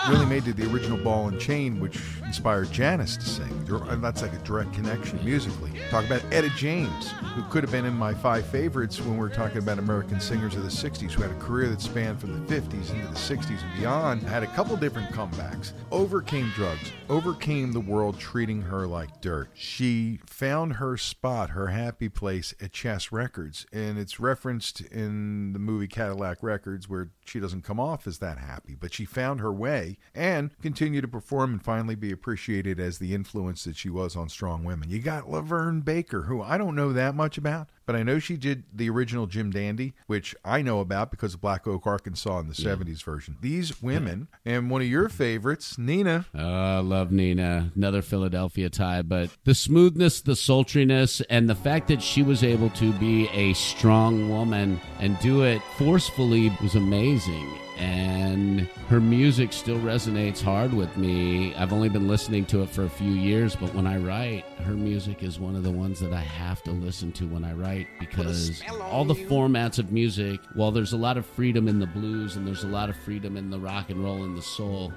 Really 0.07 0.25
made 0.25 0.45
to 0.45 0.53
the 0.53 0.71
original 0.73 0.97
Ball 0.97 1.27
and 1.27 1.39
Chain, 1.39 1.79
which 1.79 1.99
inspired 2.25 2.71
Janis 2.71 3.17
to 3.17 3.25
sing. 3.25 3.65
That's 4.01 4.21
like 4.21 4.33
a 4.33 4.37
direct 4.37 4.73
connection 4.73 5.23
musically. 5.23 5.71
Talk 5.89 6.05
about 6.05 6.23
Etta 6.31 6.49
James, 6.57 7.11
who 7.11 7.43
could 7.43 7.63
have 7.63 7.71
been 7.71 7.85
in 7.85 7.93
my 7.93 8.13
five 8.13 8.45
favorites 8.47 8.99
when 8.99 9.17
we're 9.17 9.29
talking 9.29 9.59
about 9.59 9.77
American 9.77 10.19
singers 10.19 10.55
of 10.55 10.63
the 10.63 10.69
60s, 10.69 11.11
who 11.11 11.21
had 11.21 11.29
a 11.29 11.35
career 11.35 11.67
that 11.69 11.81
spanned 11.81 12.19
from 12.19 12.33
the 12.33 12.55
50s 12.55 12.91
into 12.91 13.07
the 13.07 13.13
60s 13.13 13.61
and 13.61 13.79
beyond, 13.79 14.23
had 14.23 14.41
a 14.41 14.47
couple 14.47 14.75
different 14.77 15.09
comebacks, 15.09 15.73
overcame 15.91 16.49
drugs, 16.55 16.91
overcame 17.09 17.71
the 17.71 17.79
world 17.79 18.17
treating 18.17 18.61
her 18.61 18.87
like 18.87 19.21
dirt. 19.21 19.49
She 19.53 20.19
found 20.25 20.73
her 20.73 20.97
spot, 20.97 21.51
her 21.51 21.67
happy 21.67 22.09
place 22.09 22.55
at 22.59 22.71
Chess 22.71 23.11
Records, 23.11 23.67
and 23.71 23.99
it's 23.99 24.19
referenced 24.19 24.81
in 24.81 25.53
the 25.53 25.59
movie 25.59 25.87
Cadillac 25.87 26.41
Records 26.41 26.89
where 26.89 27.11
she 27.25 27.39
doesn't 27.39 27.63
come 27.63 27.79
off 27.79 28.07
as 28.07 28.17
that 28.19 28.39
happy, 28.39 28.75
but 28.79 28.93
she 28.93 29.05
found 29.05 29.41
her 29.41 29.53
way 29.53 29.88
and 30.13 30.51
continue 30.61 31.01
to 31.01 31.07
perform 31.07 31.53
and 31.53 31.63
finally 31.63 31.95
be 31.95 32.11
appreciated 32.11 32.79
as 32.79 32.99
the 32.99 33.15
influence 33.15 33.63
that 33.63 33.77
she 33.77 33.89
was 33.89 34.15
on 34.15 34.29
strong 34.29 34.63
women. 34.63 34.89
You 34.89 34.99
got 34.99 35.25
LaVern 35.25 35.83
Baker, 35.85 36.23
who 36.23 36.41
I 36.41 36.57
don't 36.57 36.75
know 36.75 36.93
that 36.93 37.15
much 37.15 37.37
about, 37.37 37.69
but 37.89 37.95
I 37.95 38.03
know 38.03 38.19
she 38.19 38.37
did 38.37 38.65
the 38.71 38.87
original 38.87 39.25
Jim 39.25 39.49
Dandy, 39.49 39.95
which 40.05 40.35
I 40.45 40.61
know 40.61 40.79
about 40.79 41.09
because 41.09 41.33
of 41.33 41.41
Black 41.41 41.65
Oak, 41.65 41.87
Arkansas 41.87 42.37
in 42.37 42.47
the 42.47 42.53
70s 42.53 43.01
version. 43.01 43.35
These 43.41 43.81
women, 43.81 44.27
and 44.45 44.69
one 44.69 44.83
of 44.83 44.87
your 44.87 45.09
favorites, 45.09 45.75
Nina. 45.75 46.27
Oh, 46.35 46.77
I 46.77 46.79
love 46.81 47.11
Nina. 47.11 47.71
Another 47.75 48.03
Philadelphia 48.03 48.69
tie. 48.69 49.01
But 49.01 49.31
the 49.43 49.55
smoothness, 49.55 50.21
the 50.21 50.35
sultriness, 50.35 51.23
and 51.31 51.49
the 51.49 51.55
fact 51.55 51.87
that 51.87 52.03
she 52.03 52.21
was 52.21 52.43
able 52.43 52.69
to 52.69 52.93
be 52.93 53.27
a 53.29 53.53
strong 53.53 54.29
woman 54.29 54.79
and 54.99 55.17
do 55.19 55.41
it 55.41 55.59
forcefully 55.79 56.55
was 56.61 56.75
amazing. 56.75 57.57
And 57.79 58.67
her 58.89 58.99
music 58.99 59.53
still 59.53 59.79
resonates 59.79 60.41
hard 60.41 60.73
with 60.73 60.97
me. 60.97 61.55
I've 61.55 61.71
only 61.71 61.87
been 61.87 62.09
listening 62.09 62.45
to 62.47 62.61
it 62.61 62.69
for 62.69 62.83
a 62.83 62.89
few 62.89 63.13
years, 63.13 63.55
but 63.55 63.73
when 63.73 63.87
I 63.87 63.97
write, 63.97 64.43
her 64.65 64.73
music 64.73 65.23
is 65.23 65.39
one 65.39 65.55
of 65.55 65.63
the 65.63 65.71
ones 65.71 66.01
that 66.01 66.11
I 66.11 66.19
have 66.19 66.61
to 66.63 66.71
listen 66.71 67.13
to 67.13 67.27
when 67.27 67.45
I 67.45 67.53
write 67.53 67.78
because 67.99 68.61
all 68.81 69.05
the 69.05 69.13
formats 69.13 69.79
of 69.79 69.91
music, 69.91 70.39
while 70.53 70.71
there's 70.71 70.93
a 70.93 70.97
lot 70.97 71.17
of 71.17 71.25
freedom 71.25 71.67
in 71.67 71.79
the 71.79 71.87
blues 71.87 72.35
and 72.35 72.47
there's 72.47 72.63
a 72.63 72.67
lot 72.67 72.89
of 72.89 72.95
freedom 72.95 73.37
in 73.37 73.49
the 73.49 73.59
rock 73.59 73.89
and 73.89 74.03
roll 74.03 74.23
and 74.23 74.37
the 74.37 74.41
soul, 74.41 74.93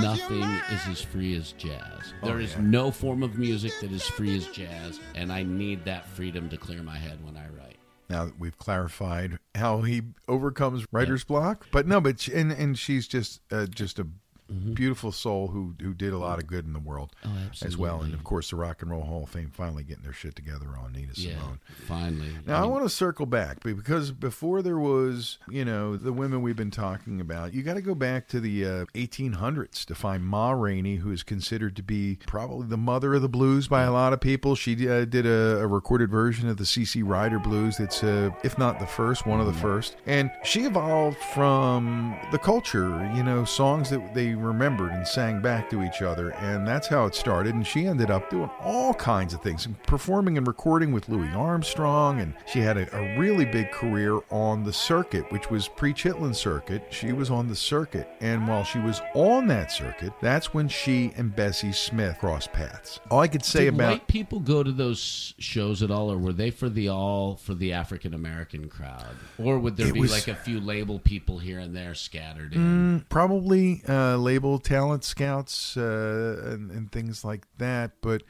nothing 0.00 0.42
is 0.42 0.86
as 0.88 1.00
free 1.00 1.36
as 1.36 1.52
jazz. 1.52 2.14
There 2.22 2.40
is 2.40 2.56
no 2.58 2.90
form 2.90 3.22
of 3.22 3.38
music 3.38 3.72
that 3.80 3.92
is 3.92 4.02
free 4.02 4.36
as 4.36 4.46
jazz, 4.48 5.00
and 5.14 5.32
I 5.32 5.42
need 5.42 5.84
that 5.84 6.06
freedom 6.06 6.48
to 6.50 6.56
clear 6.56 6.82
my 6.82 6.96
head 6.96 7.24
when 7.24 7.36
I 7.36 7.46
write. 7.48 7.76
Now 8.08 8.24
that 8.24 8.38
we've 8.40 8.58
clarified 8.58 9.38
how 9.54 9.82
he 9.82 10.02
overcomes 10.26 10.84
writer's 10.90 11.22
block, 11.24 11.66
but 11.70 11.86
no, 11.86 12.00
but 12.00 12.20
she, 12.20 12.32
and 12.34 12.50
and 12.50 12.76
she's 12.76 13.06
just 13.06 13.40
uh, 13.52 13.66
just 13.66 14.00
a 14.00 14.06
beautiful 14.50 15.12
soul 15.12 15.48
who 15.48 15.74
who 15.80 15.94
did 15.94 16.12
a 16.12 16.18
lot 16.18 16.38
of 16.40 16.46
good 16.46 16.64
in 16.64 16.72
the 16.72 16.78
world 16.80 17.14
Oh, 17.24 17.30
as 17.62 17.76
well, 17.76 18.02
and 18.02 18.12
of 18.14 18.24
course 18.24 18.50
the 18.50 18.56
Rock 18.56 18.82
and 18.82 18.90
Roll 18.90 19.02
Hall 19.02 19.24
of 19.24 19.30
Fame 19.30 19.50
finally 19.52 19.84
getting 19.84 20.02
their 20.04 20.12
shit 20.12 20.34
together 20.36 20.66
on 20.82 20.92
Nina 20.92 21.12
Yeah, 21.14 21.38
Simone. 21.38 21.60
finally. 21.86 22.28
Now 22.46 22.58
I 22.58 22.62
mean, 22.62 22.70
want 22.70 22.84
to 22.84 22.88
circle 22.90 23.26
back 23.26 23.62
because 23.62 24.10
before 24.12 24.62
there 24.62 24.78
was, 24.78 25.38
you 25.48 25.64
know, 25.64 25.96
the 25.96 26.12
women 26.12 26.42
we've 26.42 26.56
been 26.56 26.70
talking 26.70 27.20
about, 27.20 27.54
you 27.54 27.62
got 27.62 27.74
to 27.74 27.82
go 27.82 27.94
back 27.94 28.28
to 28.28 28.40
the 28.40 28.64
uh, 28.64 28.84
1800s 28.94 29.84
to 29.86 29.94
find 29.94 30.24
Ma 30.24 30.50
Rainey, 30.52 30.96
who 30.96 31.10
is 31.12 31.22
considered 31.22 31.76
to 31.76 31.82
be 31.82 32.18
probably 32.26 32.66
the 32.66 32.76
mother 32.76 33.14
of 33.14 33.22
the 33.22 33.28
blues 33.28 33.68
by 33.68 33.82
a 33.82 33.92
lot 33.92 34.12
of 34.12 34.20
people. 34.20 34.54
She 34.54 34.88
uh, 34.88 35.04
did 35.04 35.26
a, 35.26 35.58
a 35.60 35.66
recorded 35.66 36.10
version 36.10 36.48
of 36.48 36.56
the 36.56 36.64
CC 36.64 37.02
Rider 37.06 37.38
blues. 37.38 37.76
That's, 37.76 38.02
uh, 38.02 38.30
if 38.42 38.58
not 38.58 38.78
the 38.80 38.86
first, 38.86 39.26
one 39.26 39.40
of 39.40 39.46
the 39.46 39.52
first. 39.52 39.96
And 40.06 40.30
she 40.44 40.64
evolved 40.64 41.18
from 41.34 42.16
the 42.32 42.38
culture, 42.38 43.10
you 43.14 43.22
know, 43.22 43.44
songs 43.44 43.90
that 43.90 44.14
they 44.14 44.34
remembered 44.42 44.92
and 44.92 45.06
sang 45.06 45.40
back 45.40 45.70
to 45.70 45.82
each 45.82 46.02
other. 46.02 46.30
And 46.30 46.66
that's 46.66 46.88
how 46.88 47.06
it 47.06 47.14
started. 47.14 47.54
And 47.54 47.66
she 47.66 47.86
ended 47.86 48.10
up 48.10 48.30
doing 48.30 48.50
all 48.60 48.94
kinds 48.94 49.34
of 49.34 49.42
things, 49.42 49.66
performing 49.86 50.38
and 50.38 50.46
recording 50.46 50.92
with 50.92 51.08
Louis 51.08 51.30
Armstrong. 51.34 52.20
And 52.20 52.34
she 52.46 52.60
had 52.60 52.76
a, 52.76 52.96
a 52.96 53.18
really 53.18 53.44
big 53.44 53.70
career 53.72 54.18
on 54.30 54.64
the 54.64 54.72
circuit, 54.72 55.30
which 55.32 55.50
was 55.50 55.68
pre 55.68 55.92
Chitlin 55.92 56.34
circuit. 56.34 56.86
She 56.90 57.12
was 57.12 57.30
on 57.30 57.48
the 57.48 57.56
circuit. 57.56 58.08
And 58.20 58.46
while 58.48 58.64
she 58.64 58.78
was 58.78 59.00
on 59.14 59.46
that 59.48 59.70
circuit, 59.72 60.12
that's 60.20 60.52
when 60.54 60.68
she 60.68 61.12
and 61.16 61.34
Bessie 61.34 61.72
Smith 61.72 62.18
crossed 62.18 62.52
paths. 62.52 63.00
All 63.10 63.20
I 63.20 63.28
could 63.28 63.44
say 63.44 63.64
Did 63.64 63.74
about 63.74 63.90
white 63.90 64.06
people 64.06 64.40
go 64.40 64.62
to 64.62 64.72
those 64.72 65.34
shows 65.38 65.82
at 65.82 65.90
all, 65.90 66.10
or 66.10 66.18
were 66.18 66.32
they 66.32 66.50
for 66.50 66.68
the 66.68 66.88
all 66.88 67.36
for 67.36 67.54
the 67.54 67.72
African 67.72 68.14
American 68.14 68.68
crowd, 68.68 69.16
or 69.38 69.58
would 69.58 69.76
there 69.76 69.92
be 69.92 70.00
was- 70.00 70.10
like 70.10 70.28
a 70.28 70.34
few 70.34 70.60
label 70.60 70.98
people 70.98 71.38
here 71.38 71.58
and 71.58 71.74
there 71.74 71.94
scattered 71.94 72.54
in? 72.54 73.04
probably 73.08 73.82
uh, 73.88 74.16
label 74.30 74.60
talent 74.60 75.02
scouts 75.02 75.76
uh, 75.76 76.40
and, 76.44 76.70
and 76.70 76.92
things 76.92 77.24
like 77.24 77.46
that 77.58 77.90
but 78.00 78.22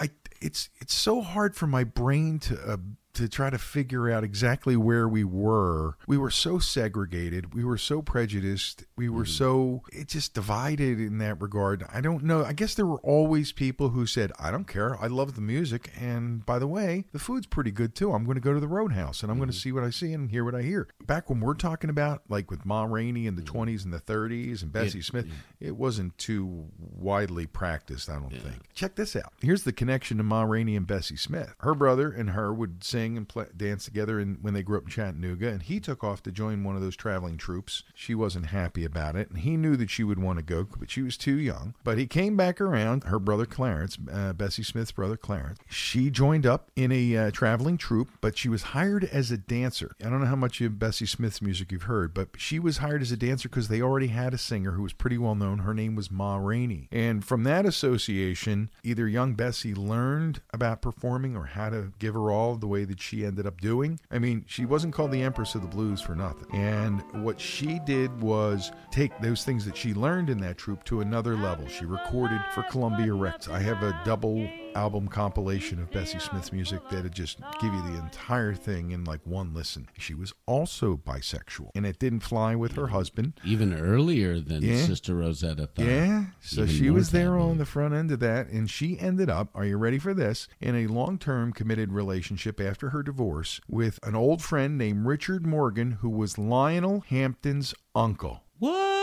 i 0.00 0.10
it's 0.40 0.70
it's 0.80 0.92
so 0.94 1.20
hard 1.20 1.54
for 1.54 1.68
my 1.68 1.84
brain 1.84 2.40
to 2.40 2.58
uh, 2.66 2.76
to 3.16 3.28
try 3.28 3.50
to 3.50 3.58
figure 3.58 4.10
out 4.10 4.24
exactly 4.24 4.76
where 4.76 5.08
we 5.08 5.24
were. 5.24 5.96
We 6.06 6.18
were 6.18 6.30
so 6.30 6.58
segregated. 6.58 7.54
We 7.54 7.64
were 7.64 7.78
so 7.78 8.02
prejudiced. 8.02 8.84
We 8.96 9.08
were 9.08 9.24
mm. 9.24 9.28
so 9.28 9.82
it 9.90 10.08
just 10.08 10.34
divided 10.34 11.00
in 11.00 11.18
that 11.18 11.40
regard. 11.40 11.84
I 11.92 12.00
don't 12.00 12.24
know. 12.24 12.44
I 12.44 12.52
guess 12.52 12.74
there 12.74 12.86
were 12.86 13.00
always 13.00 13.52
people 13.52 13.90
who 13.90 14.06
said 14.06 14.32
i 14.38 14.50
don't 14.50 14.68
care. 14.68 14.96
I 15.02 15.06
love 15.06 15.34
the 15.34 15.40
music. 15.40 15.90
And 15.98 16.44
by 16.44 16.58
the 16.58 16.66
way 16.66 17.06
the 17.12 17.18
food's 17.18 17.46
pretty 17.46 17.70
good 17.70 17.94
too. 17.94 18.12
I'm 18.12 18.24
going 18.24 18.36
to 18.36 18.40
go 18.40 18.52
to 18.52 18.60
the 18.60 18.68
roadhouse 18.68 19.22
and 19.22 19.30
i'm 19.30 19.38
going 19.38 19.48
to 19.48 19.54
mm-hmm. 19.54 19.60
see 19.60 19.72
what 19.72 19.84
i 19.84 19.90
see 19.90 20.12
and 20.12 20.30
hear 20.30 20.44
what 20.44 20.54
i 20.54 20.62
hear. 20.62 20.88
Back 21.06 21.30
when 21.30 21.40
we're 21.40 21.54
talking 21.54 21.90
about 21.90 22.22
like 22.28 22.50
with 22.50 22.66
ma 22.66 22.84
rainey 22.84 23.26
in 23.26 23.36
the 23.36 23.42
mm. 23.42 23.52
20s 23.52 23.84
and 23.84 23.92
the 23.92 24.00
30s 24.00 24.62
and 24.62 24.72
bessie 24.72 25.02
smith 25.02 25.26
it 25.60 25.76
wasn't 25.76 26.16
too 26.18 26.66
widely 26.78 27.46
practiced 27.46 28.10
i 28.10 28.14
don't 28.14 28.30
think. 28.30 28.74
Check 28.74 28.96
this 28.96 29.16
out. 29.16 29.32
Here's 29.40 29.62
the 29.62 29.72
connection 29.72 30.18
to 30.18 30.22
ma 30.22 30.42
rainey 30.42 30.76
and 30.76 30.86
bessie 30.86 31.16
smith. 31.16 31.54
Her 31.60 31.74
brother 31.74 32.10
and 32.10 32.30
her 32.30 32.52
would 32.52 32.84
sing 32.84 33.05
and 33.14 33.28
play, 33.28 33.44
dance 33.54 33.84
together 33.84 34.18
in, 34.18 34.38
when 34.40 34.54
they 34.54 34.62
grew 34.62 34.78
up 34.78 34.84
in 34.84 34.90
chattanooga 34.90 35.48
and 35.48 35.62
he 35.62 35.78
took 35.78 36.02
off 36.02 36.22
to 36.22 36.32
join 36.32 36.64
one 36.64 36.76
of 36.76 36.80
those 36.80 36.96
traveling 36.96 37.36
troops. 37.36 37.82
She 37.94 38.14
wasn't 38.14 38.46
happy 38.46 38.86
about 38.86 39.16
it 39.16 39.28
and 39.28 39.40
he 39.40 39.58
knew 39.58 39.76
that 39.76 39.90
she 39.90 40.02
would 40.02 40.18
want 40.18 40.38
to 40.38 40.42
go 40.42 40.66
but 40.78 40.90
she 40.90 41.02
was 41.02 41.18
too 41.18 41.36
young. 41.36 41.74
But 41.84 41.98
he 41.98 42.06
came 42.06 42.38
back 42.38 42.58
around 42.58 43.04
her 43.04 43.18
brother 43.18 43.44
clarence 43.44 43.98
uh, 44.10 44.32
bessie 44.32 44.62
smith's 44.62 44.92
brother 44.92 45.18
clarence. 45.18 45.58
She 45.68 46.08
joined 46.08 46.46
up 46.46 46.70
in 46.74 46.90
a 46.90 47.16
uh, 47.16 47.30
traveling 47.32 47.76
troupe 47.76 48.08
but 48.22 48.38
she 48.38 48.48
was 48.48 48.62
hired 48.62 49.04
as 49.04 49.30
a 49.30 49.36
dancer. 49.36 49.92
I 50.02 50.08
don't 50.08 50.20
know 50.20 50.26
how 50.26 50.36
much 50.36 50.62
of 50.62 50.78
bessie 50.78 51.04
smith's 51.04 51.42
music 51.42 51.70
you've 51.70 51.82
heard 51.82 52.14
but 52.14 52.30
she 52.38 52.58
was 52.58 52.78
hired 52.78 53.02
as 53.02 53.12
a 53.12 53.16
dancer 53.16 53.50
because 53.50 53.68
they 53.68 53.82
already 53.82 54.06
had 54.06 54.32
a 54.32 54.38
singer 54.38 54.72
who 54.72 54.82
was 54.82 54.94
pretty 54.94 55.18
well 55.18 55.34
known. 55.34 55.58
Her 55.58 55.74
name 55.74 55.94
was 55.94 56.10
ma 56.10 56.36
rainey. 56.36 56.88
And 56.90 57.22
from 57.22 57.44
that 57.44 57.66
association 57.66 58.70
either 58.82 59.08
young 59.08 59.34
bessie 59.34 59.74
learned 59.74 60.40
about 60.52 60.82
performing 60.82 61.36
or 61.36 61.46
how 61.46 61.70
to 61.70 61.92
give 61.98 62.14
her 62.14 62.30
all 62.30 62.56
the 62.56 62.66
way 62.66 62.84
that 62.84 62.95
she 63.00 63.24
ended 63.24 63.46
up 63.46 63.60
doing. 63.60 63.98
I 64.10 64.18
mean 64.18 64.44
she 64.46 64.64
wasn't 64.64 64.94
called 64.94 65.12
the 65.12 65.22
empress 65.22 65.54
of 65.54 65.62
the 65.62 65.68
blues 65.68 66.00
for 66.00 66.14
nothing. 66.14 66.48
And 66.52 67.02
what 67.24 67.40
she 67.40 67.78
did 67.80 68.20
was 68.20 68.72
take 68.90 69.18
those 69.20 69.44
things 69.44 69.64
that 69.64 69.76
she 69.76 69.94
learned 69.94 70.30
in 70.30 70.38
that 70.38 70.58
troupe 70.58 70.84
to 70.84 71.00
another 71.00 71.36
level. 71.36 71.66
She 71.68 71.84
recorded 71.84 72.40
for 72.54 72.62
columbia 72.64 73.14
records. 73.14 73.48
I 73.48 73.60
have 73.60 73.82
a 73.82 73.98
double 74.04 74.48
album 74.76 75.08
compilation 75.08 75.80
of 75.80 75.90
Bessie 75.90 76.18
Smith's 76.18 76.52
music 76.52 76.80
that'd 76.90 77.12
just 77.14 77.38
give 77.60 77.72
you 77.72 77.82
the 77.82 77.98
entire 77.98 78.54
thing 78.54 78.90
in 78.92 79.04
like 79.04 79.20
one 79.24 79.52
listen. 79.54 79.88
She 79.98 80.14
was 80.14 80.32
also 80.46 80.96
bisexual, 80.96 81.70
and 81.74 81.86
it 81.86 81.98
didn't 81.98 82.20
fly 82.20 82.54
with 82.54 82.72
her 82.72 82.88
husband. 82.88 83.32
Even 83.44 83.72
earlier 83.74 84.38
than 84.40 84.62
Yeah. 84.62 84.84
Sister 84.84 85.14
Rosetta 85.14 85.68
Tharpe. 85.74 85.86
Yeah, 85.86 86.24
so 86.40 86.62
Even 86.62 86.74
she 86.74 86.90
was 86.90 87.10
there 87.10 87.30
taboo. 87.30 87.42
on 87.50 87.58
the 87.58 87.64
front 87.66 87.94
end 87.94 88.10
of 88.12 88.20
that, 88.20 88.48
and 88.48 88.70
she 88.70 88.98
ended 89.00 89.30
up, 89.30 89.48
are 89.54 89.64
you 89.64 89.76
ready 89.78 89.98
for 89.98 90.14
this, 90.14 90.46
in 90.60 90.74
a 90.76 90.86
long 90.86 91.18
term 91.18 91.52
committed 91.52 91.92
relationship 91.92 92.60
after 92.60 92.90
her 92.90 93.02
divorce 93.02 93.60
with 93.68 93.98
an 94.02 94.14
old 94.14 94.42
friend 94.42 94.76
named 94.78 95.06
Richard 95.06 95.46
Morgan, 95.46 95.92
who 96.02 96.10
was 96.10 96.38
Lionel 96.38 97.00
Hampton's 97.08 97.74
uncle. 97.94 98.42
What? 98.58 98.95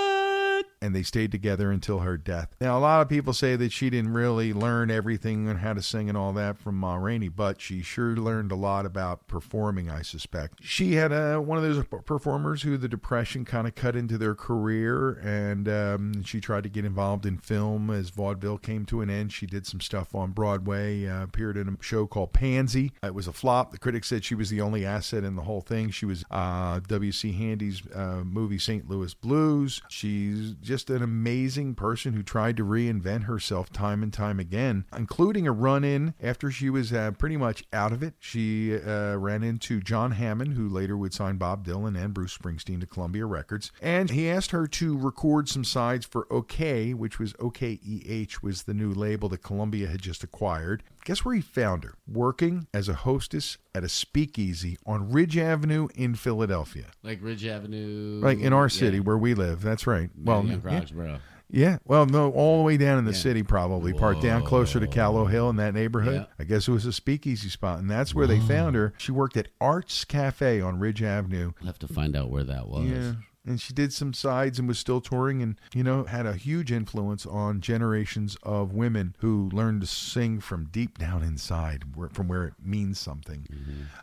And 0.83 0.93
they 0.93 1.01
stayed 1.01 1.31
together 1.31 1.71
until 1.71 1.99
her 1.99 2.17
death. 2.17 2.49
Now, 2.59 2.77
a 2.77 2.81
lot 2.81 3.01
of 3.01 3.07
people 3.07 3.31
say 3.31 3.55
that 3.55 3.71
she 3.71 3.89
didn't 3.89 4.13
really 4.13 4.51
learn 4.51 4.91
everything 4.91 5.47
and 5.47 5.59
how 5.59 5.73
to 5.73 5.81
sing 5.81 6.09
and 6.09 6.17
all 6.17 6.33
that 6.33 6.57
from 6.57 6.75
Ma 6.75 6.95
Rainey, 6.95 7.29
but 7.29 7.61
she 7.61 7.81
sure 7.81 8.17
learned 8.17 8.51
a 8.51 8.55
lot 8.55 8.85
about 8.85 9.27
performing, 9.27 9.89
I 9.89 10.01
suspect. 10.01 10.59
She 10.61 10.95
had 10.95 11.13
uh, 11.13 11.37
one 11.37 11.57
of 11.57 11.63
those 11.63 11.85
performers 12.05 12.63
who 12.63 12.75
the 12.75 12.89
Depression 12.89 13.45
kind 13.45 13.65
of 13.65 13.75
cut 13.75 13.95
into 13.95 14.17
their 14.17 14.35
career, 14.35 15.13
and 15.23 15.69
um, 15.69 16.23
she 16.23 16.41
tried 16.41 16.63
to 16.63 16.69
get 16.69 16.83
involved 16.83 17.25
in 17.25 17.37
film 17.37 17.89
as 17.89 18.09
vaudeville 18.09 18.57
came 18.57 18.85
to 18.87 18.99
an 18.99 19.09
end. 19.09 19.31
She 19.31 19.45
did 19.45 19.65
some 19.65 19.79
stuff 19.79 20.13
on 20.13 20.31
Broadway, 20.31 21.07
uh, 21.07 21.23
appeared 21.23 21.55
in 21.55 21.69
a 21.69 21.81
show 21.81 22.07
called 22.07 22.33
Pansy. 22.33 22.91
It 23.01 23.15
was 23.15 23.27
a 23.27 23.33
flop. 23.33 23.71
The 23.71 23.77
critics 23.77 24.09
said 24.09 24.25
she 24.25 24.35
was 24.35 24.49
the 24.49 24.59
only 24.59 24.85
asset 24.85 25.23
in 25.23 25.37
the 25.37 25.43
whole 25.43 25.61
thing. 25.61 25.91
She 25.91 26.05
was 26.05 26.25
uh, 26.29 26.81
W.C. 26.85 27.31
Handy's 27.31 27.81
uh, 27.95 28.23
movie 28.25 28.59
St. 28.59 28.89
Louis 28.89 29.13
Blues. 29.13 29.81
She's 29.87 30.55
just 30.73 30.89
an 30.89 31.03
amazing 31.03 31.75
person 31.75 32.13
who 32.13 32.23
tried 32.23 32.57
to 32.57 32.65
reinvent 32.65 33.25
herself 33.25 33.71
time 33.71 34.01
and 34.01 34.11
time 34.11 34.39
again, 34.39 34.85
including 34.97 35.45
a 35.45 35.51
run 35.51 35.83
in 35.83 36.15
after 36.19 36.49
she 36.49 36.67
was 36.67 36.91
uh, 36.91 37.11
pretty 37.11 37.37
much 37.37 37.63
out 37.71 37.91
of 37.91 38.01
it. 38.01 38.15
She 38.17 38.75
uh, 38.75 39.15
ran 39.17 39.43
into 39.43 39.81
John 39.81 40.13
Hammond, 40.13 40.55
who 40.55 40.67
later 40.67 40.97
would 40.97 41.13
sign 41.13 41.37
Bob 41.37 41.63
Dylan 41.63 41.95
and 41.95 42.11
Bruce 42.11 42.35
Springsteen 42.35 42.79
to 42.79 42.87
Columbia 42.87 43.27
Records, 43.27 43.71
and 43.83 44.09
he 44.09 44.27
asked 44.27 44.49
her 44.49 44.65
to 44.65 44.97
record 44.97 45.47
some 45.47 45.63
sides 45.63 46.07
for 46.07 46.25
OK, 46.33 46.95
which 46.95 47.19
was 47.19 47.33
OKEH, 47.33 48.41
was 48.41 48.63
the 48.63 48.73
new 48.73 48.91
label 48.91 49.29
that 49.29 49.43
Columbia 49.43 49.87
had 49.87 50.01
just 50.01 50.23
acquired. 50.23 50.81
Guess 51.05 51.25
where 51.25 51.35
he 51.35 51.41
found 51.41 51.83
her? 51.83 51.95
Working 52.07 52.67
as 52.73 52.87
a 52.87 52.93
hostess 52.93 53.57
at 53.75 53.83
a 53.83 53.89
speakeasy 53.89 54.77
on 54.85 55.11
Ridge 55.11 55.37
Avenue 55.37 55.89
in 55.95 56.15
Philadelphia. 56.15 56.85
Like 57.03 57.19
Ridge 57.21 57.45
Avenue. 57.45 58.21
Like 58.23 58.39
in 58.39 58.53
our 58.53 58.65
Yeah. 58.65 58.79
city 58.79 58.99
where 59.01 59.17
we 59.17 59.33
live. 59.33 59.61
That's 59.61 59.85
right. 59.85 60.09
Well, 60.15 60.45
yeah, 60.45 60.57
yeah, 60.65 61.17
yeah, 61.49 61.77
well, 61.85 62.05
no, 62.05 62.31
all 62.31 62.59
the 62.59 62.63
way 62.63 62.77
down 62.77 62.97
in 62.99 63.05
the 63.05 63.11
Yeah. 63.11 63.17
city, 63.17 63.43
probably 63.43 63.91
part 63.93 64.21
down 64.21 64.43
closer 64.45 64.79
to 64.79 64.87
Callowhill 64.87 65.49
in 65.49 65.57
that 65.57 65.73
neighborhood. 65.73 66.21
Yeah. 66.21 66.25
I 66.39 66.45
guess 66.45 66.67
it 66.67 66.71
was 66.71 66.85
a 66.85 66.93
speakeasy 66.93 67.49
spot, 67.49 67.79
and 67.79 67.91
that's 67.91 68.15
where 68.15 68.25
they 68.25 68.39
found 68.39 68.75
her. 68.77 68.93
She 68.97 69.11
worked 69.11 69.35
at 69.35 69.49
Arts 69.59 70.05
Cafe 70.05 70.61
on 70.61 70.79
Ridge 70.79 71.03
Avenue. 71.03 71.51
I'll 71.59 71.67
have 71.67 71.79
to 71.79 71.87
find 71.87 72.15
out 72.15 72.29
where 72.29 72.45
that 72.45 72.67
was. 72.69 73.15
And 73.45 73.59
she 73.59 73.73
did 73.73 73.91
some 73.91 74.13
sides 74.13 74.57
and 74.57 74.67
was 74.67 74.79
still 74.79 75.01
touring 75.01 75.41
and, 75.41 75.59
you 75.73 75.83
know, 75.83 76.05
had 76.05 76.25
a 76.25 76.33
huge 76.33 76.71
influence 76.71 77.25
on 77.25 77.59
generations 77.59 78.37
of 78.43 78.73
women 78.73 79.15
who 79.19 79.49
learned 79.51 79.81
to 79.81 79.87
sing 79.87 80.39
from 80.39 80.69
deep 80.71 80.97
down 80.97 81.23
inside, 81.23 81.83
from 82.11 82.27
where 82.27 82.45
it 82.45 82.53
means 82.63 82.99
something. 82.99 83.47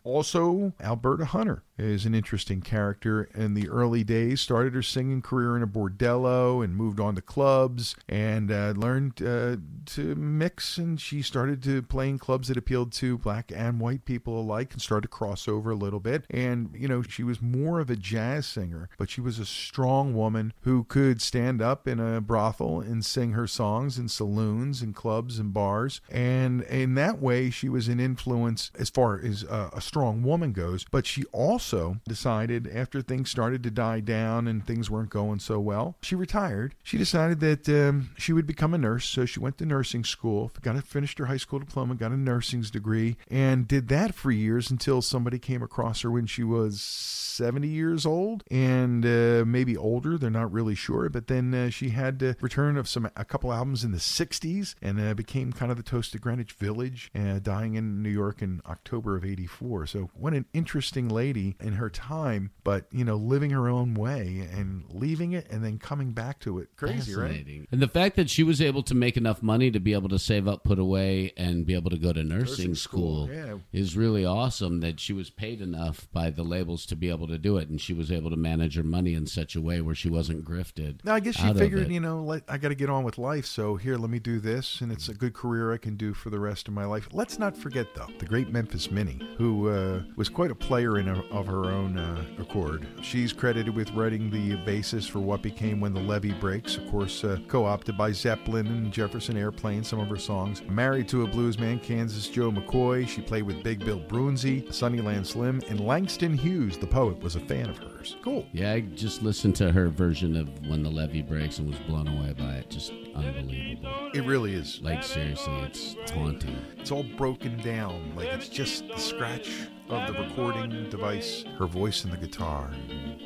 Also, 0.05 0.75
Alberta 0.81 1.25
Hunter 1.25 1.63
is 1.79 2.05
an 2.05 2.15
interesting 2.15 2.61
character. 2.61 3.31
In 3.35 3.55
the 3.55 3.69
early 3.71 4.05
days, 4.05 4.43
started 4.43 4.75
her 4.75 4.83
singing 4.83 5.23
career 5.23 5.57
in 5.57 5.63
a 5.63 5.67
bordello 5.67 6.63
and 6.63 6.77
moved 6.77 7.01
on 7.01 7.15
to 7.15 7.23
clubs 7.23 7.97
and 8.09 8.53
uh, 8.53 8.75
learned 8.77 9.23
uh, 9.23 9.57
to 9.87 10.15
mix. 10.17 10.77
And 10.77 11.01
she 11.01 11.23
started 11.23 11.63
to 11.63 11.81
play 11.83 12.11
in 12.11 12.19
clubs 12.19 12.49
that 12.49 12.59
appealed 12.59 12.93
to 12.93 13.17
black 13.17 13.51
and 13.55 13.81
white 13.81 14.05
people 14.05 14.39
alike 14.39 14.75
and 14.75 14.83
started 14.83 15.03
to 15.03 15.09
cross 15.09 15.49
over 15.49 15.71
a 15.71 15.77
little 15.77 16.01
bit. 16.01 16.27
And, 16.29 16.71
you 16.75 16.89
know, 16.89 17.01
she 17.03 17.23
was 17.23 17.41
more 17.41 17.81
of 17.81 17.89
a 17.89 17.97
jazz 17.97 18.47
singer, 18.47 18.91
but 18.99 19.09
she 19.09 19.23
was 19.23 19.30
a 19.39 19.47
strong 19.47 20.15
woman 20.15 20.53
who 20.63 20.85
could 20.85 21.21
stand 21.21 21.63
up 21.63 21.87
in 21.87 22.01
a 22.01 22.21
brothel 22.21 22.81
and 22.81 23.05
sing 23.05 23.33
her 23.33 23.47
songs 23.47 23.99
in 23.99 24.09
saloons 24.09 24.83
and 24.83 24.95
clubs 24.95 25.39
and 25.39 25.53
bars. 25.53 26.01
And 26.11 26.63
in 26.63 26.95
that 26.95 27.21
way, 27.21 27.51
she 27.51 27.69
was 27.69 27.89
an 27.89 28.01
influence 28.01 28.71
as 28.79 28.91
far 28.91 29.21
as 29.21 29.45
uh, 29.45 29.71
a 29.73 29.81
strong 29.81 30.23
woman 30.23 30.53
goes. 30.53 30.85
But 30.91 31.07
she 31.07 31.25
also 31.33 31.99
decided 32.09 32.69
after 32.69 33.03
things 33.03 33.31
started 33.31 33.63
to 33.63 33.71
die 33.71 34.01
down 34.01 34.47
and 34.47 34.67
things 34.67 34.91
weren't 34.91 35.11
going 35.11 35.39
so 35.39 35.61
well, 35.61 35.97
she 36.03 36.15
retired. 36.15 36.75
She 36.83 36.99
decided 36.99 37.41
that 37.41 37.69
um, 37.69 38.11
she 38.17 38.33
would 38.33 38.47
become 38.47 38.75
a 38.75 38.79
nurse. 38.79 39.07
So 39.07 39.27
she 39.27 39.41
went 39.41 39.59
to 39.59 39.67
nursing 39.67 40.05
school, 40.05 40.51
got 40.63 40.77
a, 40.77 40.83
finished 40.83 41.19
her 41.19 41.27
high 41.27 41.37
school 41.37 41.59
diploma, 41.59 41.95
got 41.95 42.13
a 42.13 42.17
nursing's 42.17 42.71
degree, 42.71 43.17
and 43.31 43.69
did 43.69 43.89
that 43.89 44.15
for 44.15 44.31
years 44.31 44.71
until 44.71 45.03
somebody 45.03 45.39
came 45.39 45.63
across 45.63 46.03
her 46.03 46.11
when 46.11 46.27
she 46.27 46.45
was 46.45 46.81
70 46.83 47.69
years 47.69 48.05
old 48.05 48.45
and 48.51 49.07
uh, 49.07 49.09
maybe 49.47 49.77
older. 49.77 50.19
They're 50.19 50.31
not 50.31 50.53
really 50.53 50.75
sure. 50.75 51.09
But 51.09 51.27
then 51.27 51.55
uh, 51.55 51.71
she 51.71 51.91
had 51.91 52.23
a 52.23 52.37
return 52.41 52.77
of 52.77 52.89
some 52.89 53.11
a 53.17 53.25
couple 53.25 53.53
albums 53.53 53.85
in 53.85 53.93
the 53.93 53.99
60s 53.99 54.75
and 54.83 55.01
uh, 55.01 55.15
became 55.15 55.53
kind 55.53 55.71
of 55.71 55.77
the 55.77 55.83
toast 55.83 56.15
of 56.15 56.21
Greenwich 56.21 56.53
Village, 56.53 57.11
uh, 57.15 57.39
dying 57.39 57.75
in 57.75 58.03
New 58.03 58.11
York 58.11 58.43
in 58.43 58.61
October 58.69 59.17
of 59.17 59.25
84. 59.25 59.87
So 59.87 60.11
what 60.15 60.35
an 60.35 60.47
interesting 60.53 61.09
lady. 61.09 61.57
in 61.61 61.75
her 61.75 61.91
time, 61.91 62.51
but 62.65 62.87
you 62.91 63.05
know, 63.05 63.17
living 63.17 63.51
her 63.51 63.69
own 63.69 63.95
way 63.95 64.49
and 64.53 64.85
leaving 64.89 65.33
it 65.33 65.47
and 65.51 65.65
then 65.65 65.79
coming 65.79 66.13
back 66.13 66.39
to 66.41 66.59
it. 66.59 66.69
Crazy, 66.77 67.15
right? 67.15 67.47
And 67.71 67.81
the 67.81 67.89
fact 67.89 68.17
that 68.17 68.31
she 68.31 68.43
was 68.43 68.61
able 68.61 68.83
to 68.85 68.95
make 68.95 69.17
enough 69.17 69.43
money 69.43 69.71
to 69.71 69.81
be 69.81 69.93
able 69.93 70.09
to 70.09 70.19
save 70.19 70.47
up, 70.49 70.65
put 70.65 70.79
away, 70.79 71.33
and 71.37 71.67
be 71.67 71.75
able 71.75 71.91
to 71.91 71.99
go 71.99 72.13
to 72.13 72.23
nursing, 72.23 72.41
Nursing 72.41 72.75
school, 72.75 73.27
school, 73.27 73.35
yeah. 73.35 73.57
is 73.73 73.97
really 73.97 74.25
awesome. 74.25 74.81
That 74.81 75.01
she 75.01 75.13
was 75.13 75.31
paid 75.31 75.61
enough 75.61 76.09
by 76.13 76.31
the 76.31 76.43
labels 76.43 76.87
to 76.87 76.97
be 76.97 77.11
able 77.11 77.27
to 77.29 77.39
do 77.39 77.57
it, 77.57 77.69
and 77.69 77.81
she 77.81 77.93
was 77.93 78.11
able 78.11 78.31
to 78.31 78.37
manage 78.37 78.77
her 78.77 78.83
money 78.83 79.10
in 79.15 79.27
such 79.27 79.57
a 79.57 79.61
way 79.61 79.81
where 79.81 79.95
she 79.95 80.09
wasn't 80.09 80.45
grifted. 80.45 81.05
No, 81.05 81.15
I 81.15 81.21
guess 81.21 81.37
she 81.37 81.53
figured, 81.55 81.91
you 81.91 82.01
know, 82.01 82.23
let, 82.23 82.43
I 82.49 82.59
got 82.59 82.69
to 82.69 82.75
get 82.75 82.91
on 82.91 83.05
with 83.05 83.19
life. 83.19 83.47
So 83.47 83.77
here, 83.77 83.97
let 83.97 84.11
me 84.11 84.19
do 84.19 84.41
this, 84.41 84.81
and 84.81 84.91
it's 84.93 85.09
a 85.09 85.15
good 85.15 85.35
career 85.35 85.73
I 85.73 85.77
can 85.77 85.97
do 85.97 86.15
for 86.15 86.31
the 86.31 86.41
rest 86.41 86.69
of 86.69 86.75
my 86.75 86.85
life. 86.85 87.09
Let's 87.13 87.39
not 87.39 87.57
forget, 87.57 87.95
though, 87.95 88.09
the 88.19 88.27
great 88.27 88.51
Memphis 88.51 88.91
Minnie, 88.91 89.21
who 89.37 89.69
uh, 89.69 90.03
was 90.17 90.29
quite 90.29 90.51
a 90.51 90.55
player 90.55 90.99
in 90.99 91.09
a, 91.09 91.21
of 91.31 91.47
her 91.47 91.67
own 91.67 91.99
uh, 91.99 92.25
accord. 92.39 92.87
She's 93.03 93.33
credited 93.33 93.75
with 93.75 93.91
writing 93.93 94.31
the 94.31 94.57
basis 94.65 95.07
for 95.07 95.21
what 95.21 95.43
became 95.43 95.81
When 95.81 95.95
the 95.95 96.01
Levee 96.01 96.33
Breaks, 96.33 96.77
of 96.77 96.89
course, 96.91 97.25
uh, 97.25 97.39
co-opted 97.49 97.97
by 97.97 98.13
Zeppelin 98.13 98.67
and 98.67 98.93
Jefferson 98.93 99.37
Airplane. 99.37 99.85
Some 99.85 100.01
of 100.01 100.09
her 100.09 100.19
songs. 100.19 100.63
Married 100.69 101.09
to 101.09 101.25
a 101.25 101.29
bluesman, 101.29 101.83
Kansas 101.83 102.29
Joe 102.29 102.51
McCoy. 102.51 103.09
She 103.09 103.21
played 103.21 103.45
with 103.45 103.63
Big 103.63 103.85
Bill 103.85 104.01
Broonzy, 104.01 104.73
Sunnyland 104.73 105.27
Slim, 105.27 105.61
and 105.69 105.81
Langston 105.81 106.37
Hughes, 106.37 106.77
the 106.79 106.87
poet, 106.87 107.21
was 107.21 107.37
a 107.37 107.41
fan 107.41 107.69
of 107.69 107.79
hers. 107.79 108.17
Cool. 108.23 108.47
Yeah, 108.53 108.73
I 108.73 108.81
just 109.01 109.23
listened 109.23 109.57
to 109.57 109.73
her 109.73 109.89
version 109.89 110.37
of 110.37 110.49
When 110.69 110.83
the 110.83 110.91
Levee 110.91 111.23
Breaks 111.23 111.59
and 111.59 111.69
was 111.69 111.79
blown 111.81 112.07
away 112.07 112.35
by 112.39 112.57
it. 112.57 112.69
Just 112.69 112.93
unbelievable. 113.15 114.11
It 114.15 114.25
really 114.25 114.55
is. 114.55 114.81
Like, 114.83 115.03
seriously, 115.03 115.55
it's 115.63 115.97
haunting. 116.11 116.57
It's 116.79 116.93
all 116.93 117.05
broken 117.17 117.57
down. 117.63 118.13
Like 118.15 118.29
it's 118.29 118.49
just 118.49 118.87
the 118.89 118.99
scratch 118.99 119.49
of 119.89 120.07
the 120.07 120.21
recording 120.23 120.89
device, 120.91 121.45
her 121.59 121.67
voice 121.67 122.05
and 122.05 122.13
the 122.13 122.17
guitar, 122.17 122.71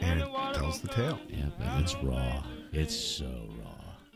and 0.00 0.20
it 0.20 0.28
tells 0.54 0.80
the 0.80 0.88
tale. 0.88 1.18
Yeah, 1.28 1.46
but 1.58 1.80
it's 1.80 1.94
raw. 1.96 2.44
It's 2.72 2.94
so 2.94 3.48
raw. 3.62 3.63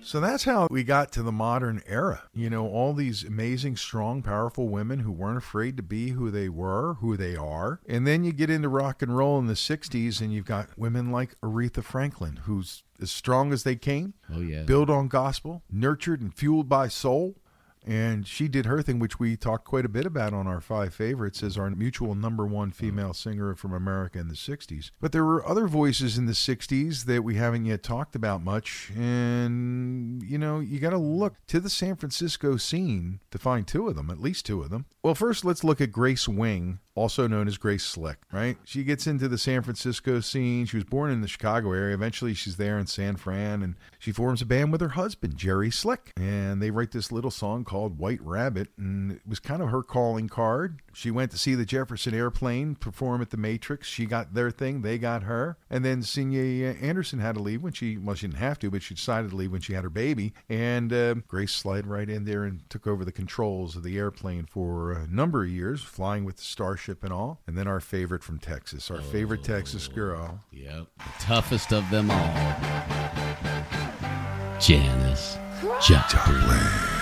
So 0.02 0.20
that's 0.20 0.44
how 0.44 0.68
we 0.70 0.84
got 0.84 1.12
to 1.12 1.22
the 1.22 1.32
modern 1.32 1.82
era. 1.86 2.22
You 2.32 2.48
know, 2.48 2.66
all 2.66 2.94
these 2.94 3.24
amazing, 3.24 3.76
strong, 3.76 4.22
powerful 4.22 4.68
women 4.68 5.00
who 5.00 5.12
weren't 5.12 5.36
afraid 5.38 5.76
to 5.76 5.82
be 5.82 6.10
who 6.10 6.30
they 6.30 6.48
were, 6.48 6.94
who 7.00 7.16
they 7.16 7.36
are. 7.36 7.80
And 7.86 8.06
then 8.06 8.24
you 8.24 8.32
get 8.32 8.48
into 8.50 8.68
rock 8.68 9.02
and 9.02 9.14
roll 9.16 9.38
in 9.38 9.46
the 9.46 9.54
60s, 9.54 10.20
and 10.20 10.32
you've 10.32 10.46
got 10.46 10.68
women 10.78 11.10
like 11.10 11.38
Aretha 11.42 11.82
Franklin, 11.84 12.40
who's 12.44 12.84
as 13.02 13.10
strong 13.10 13.52
as 13.52 13.64
they 13.64 13.76
came, 13.76 14.14
Oh, 14.32 14.40
yeah. 14.40 14.62
built 14.62 14.88
on 14.88 15.08
gospel, 15.08 15.62
nurtured 15.70 16.20
and 16.20 16.34
fueled 16.34 16.68
by 16.68 16.88
soul. 16.88 17.36
And 17.88 18.26
she 18.26 18.48
did 18.48 18.66
her 18.66 18.82
thing, 18.82 18.98
which 18.98 19.18
we 19.18 19.34
talked 19.34 19.64
quite 19.64 19.86
a 19.86 19.88
bit 19.88 20.04
about 20.04 20.34
on 20.34 20.46
our 20.46 20.60
five 20.60 20.92
favorites 20.92 21.42
as 21.42 21.56
our 21.56 21.70
mutual 21.70 22.14
number 22.14 22.46
one 22.46 22.70
female 22.70 23.14
singer 23.14 23.54
from 23.54 23.72
America 23.72 24.18
in 24.18 24.28
the 24.28 24.34
60s. 24.34 24.90
But 25.00 25.12
there 25.12 25.24
were 25.24 25.48
other 25.48 25.66
voices 25.66 26.18
in 26.18 26.26
the 26.26 26.32
60s 26.32 27.06
that 27.06 27.24
we 27.24 27.36
haven't 27.36 27.64
yet 27.64 27.82
talked 27.82 28.14
about 28.14 28.44
much. 28.44 28.92
And, 28.94 30.22
you 30.22 30.36
know, 30.36 30.60
you 30.60 30.80
got 30.80 30.90
to 30.90 30.98
look 30.98 31.36
to 31.46 31.60
the 31.60 31.70
San 31.70 31.96
Francisco 31.96 32.58
scene 32.58 33.20
to 33.30 33.38
find 33.38 33.66
two 33.66 33.88
of 33.88 33.96
them, 33.96 34.10
at 34.10 34.20
least 34.20 34.44
two 34.44 34.62
of 34.62 34.68
them. 34.68 34.84
Well, 35.02 35.14
first, 35.14 35.42
let's 35.42 35.64
look 35.64 35.80
at 35.80 35.90
Grace 35.90 36.28
Wing, 36.28 36.80
also 36.98 37.26
known 37.26 37.46
as 37.46 37.56
Grace 37.56 37.84
Slick, 37.84 38.18
right? 38.32 38.56
She 38.64 38.82
gets 38.82 39.06
into 39.06 39.28
the 39.28 39.38
San 39.38 39.62
Francisco 39.62 40.20
scene. 40.20 40.66
She 40.66 40.76
was 40.76 40.84
born 40.84 41.10
in 41.10 41.20
the 41.20 41.28
Chicago 41.28 41.72
area. 41.72 41.94
Eventually, 41.94 42.34
she's 42.34 42.56
there 42.56 42.78
in 42.78 42.86
San 42.86 43.16
Fran, 43.16 43.62
and 43.62 43.76
she 43.98 44.12
forms 44.12 44.42
a 44.42 44.46
band 44.46 44.72
with 44.72 44.80
her 44.80 44.90
husband, 44.90 45.36
Jerry 45.36 45.70
Slick. 45.70 46.12
And 46.16 46.60
they 46.60 46.70
write 46.70 46.90
this 46.90 47.12
little 47.12 47.30
song 47.30 47.64
called 47.64 47.98
White 47.98 48.20
Rabbit, 48.20 48.68
and 48.76 49.12
it 49.12 49.20
was 49.26 49.38
kind 49.38 49.62
of 49.62 49.70
her 49.70 49.82
calling 49.82 50.28
card. 50.28 50.80
She 50.92 51.10
went 51.10 51.30
to 51.30 51.38
see 51.38 51.54
the 51.54 51.64
Jefferson 51.64 52.14
Airplane 52.14 52.74
perform 52.74 53.22
at 53.22 53.30
the 53.30 53.36
Matrix. 53.36 53.86
She 53.86 54.04
got 54.04 54.34
their 54.34 54.50
thing, 54.50 54.82
they 54.82 54.98
got 54.98 55.22
her. 55.22 55.56
And 55.70 55.84
then 55.84 56.02
Signe 56.02 56.34
Anderson 56.82 57.20
had 57.20 57.36
to 57.36 57.42
leave 57.42 57.62
when 57.62 57.72
she, 57.72 57.96
well, 57.96 58.16
she 58.16 58.26
didn't 58.26 58.40
have 58.40 58.58
to, 58.58 58.70
but 58.70 58.82
she 58.82 58.94
decided 58.94 59.30
to 59.30 59.36
leave 59.36 59.52
when 59.52 59.60
she 59.60 59.74
had 59.74 59.84
her 59.84 59.90
baby. 59.90 60.32
And 60.48 60.92
uh, 60.92 61.14
Grace 61.28 61.52
slid 61.52 61.86
right 61.86 62.08
in 62.08 62.24
there 62.24 62.44
and 62.44 62.68
took 62.68 62.86
over 62.86 63.04
the 63.04 63.12
controls 63.12 63.76
of 63.76 63.84
the 63.84 63.96
airplane 63.96 64.46
for 64.46 64.92
a 64.92 65.06
number 65.06 65.44
of 65.44 65.50
years, 65.50 65.82
flying 65.82 66.24
with 66.24 66.36
the 66.36 66.42
Starship 66.42 66.87
and 66.88 67.12
all. 67.12 67.40
And 67.46 67.56
then 67.56 67.66
our 67.66 67.80
favorite 67.80 68.22
from 68.22 68.38
Texas, 68.38 68.90
our 68.90 69.00
favorite 69.00 69.40
oh, 69.44 69.46
Texas 69.54 69.88
girl. 69.88 70.40
Yep. 70.52 70.86
The 70.96 71.24
toughest 71.24 71.72
of 71.72 71.88
them 71.90 72.10
all. 72.10 72.34
Janis 74.60 75.38
Joplin. 75.80 76.98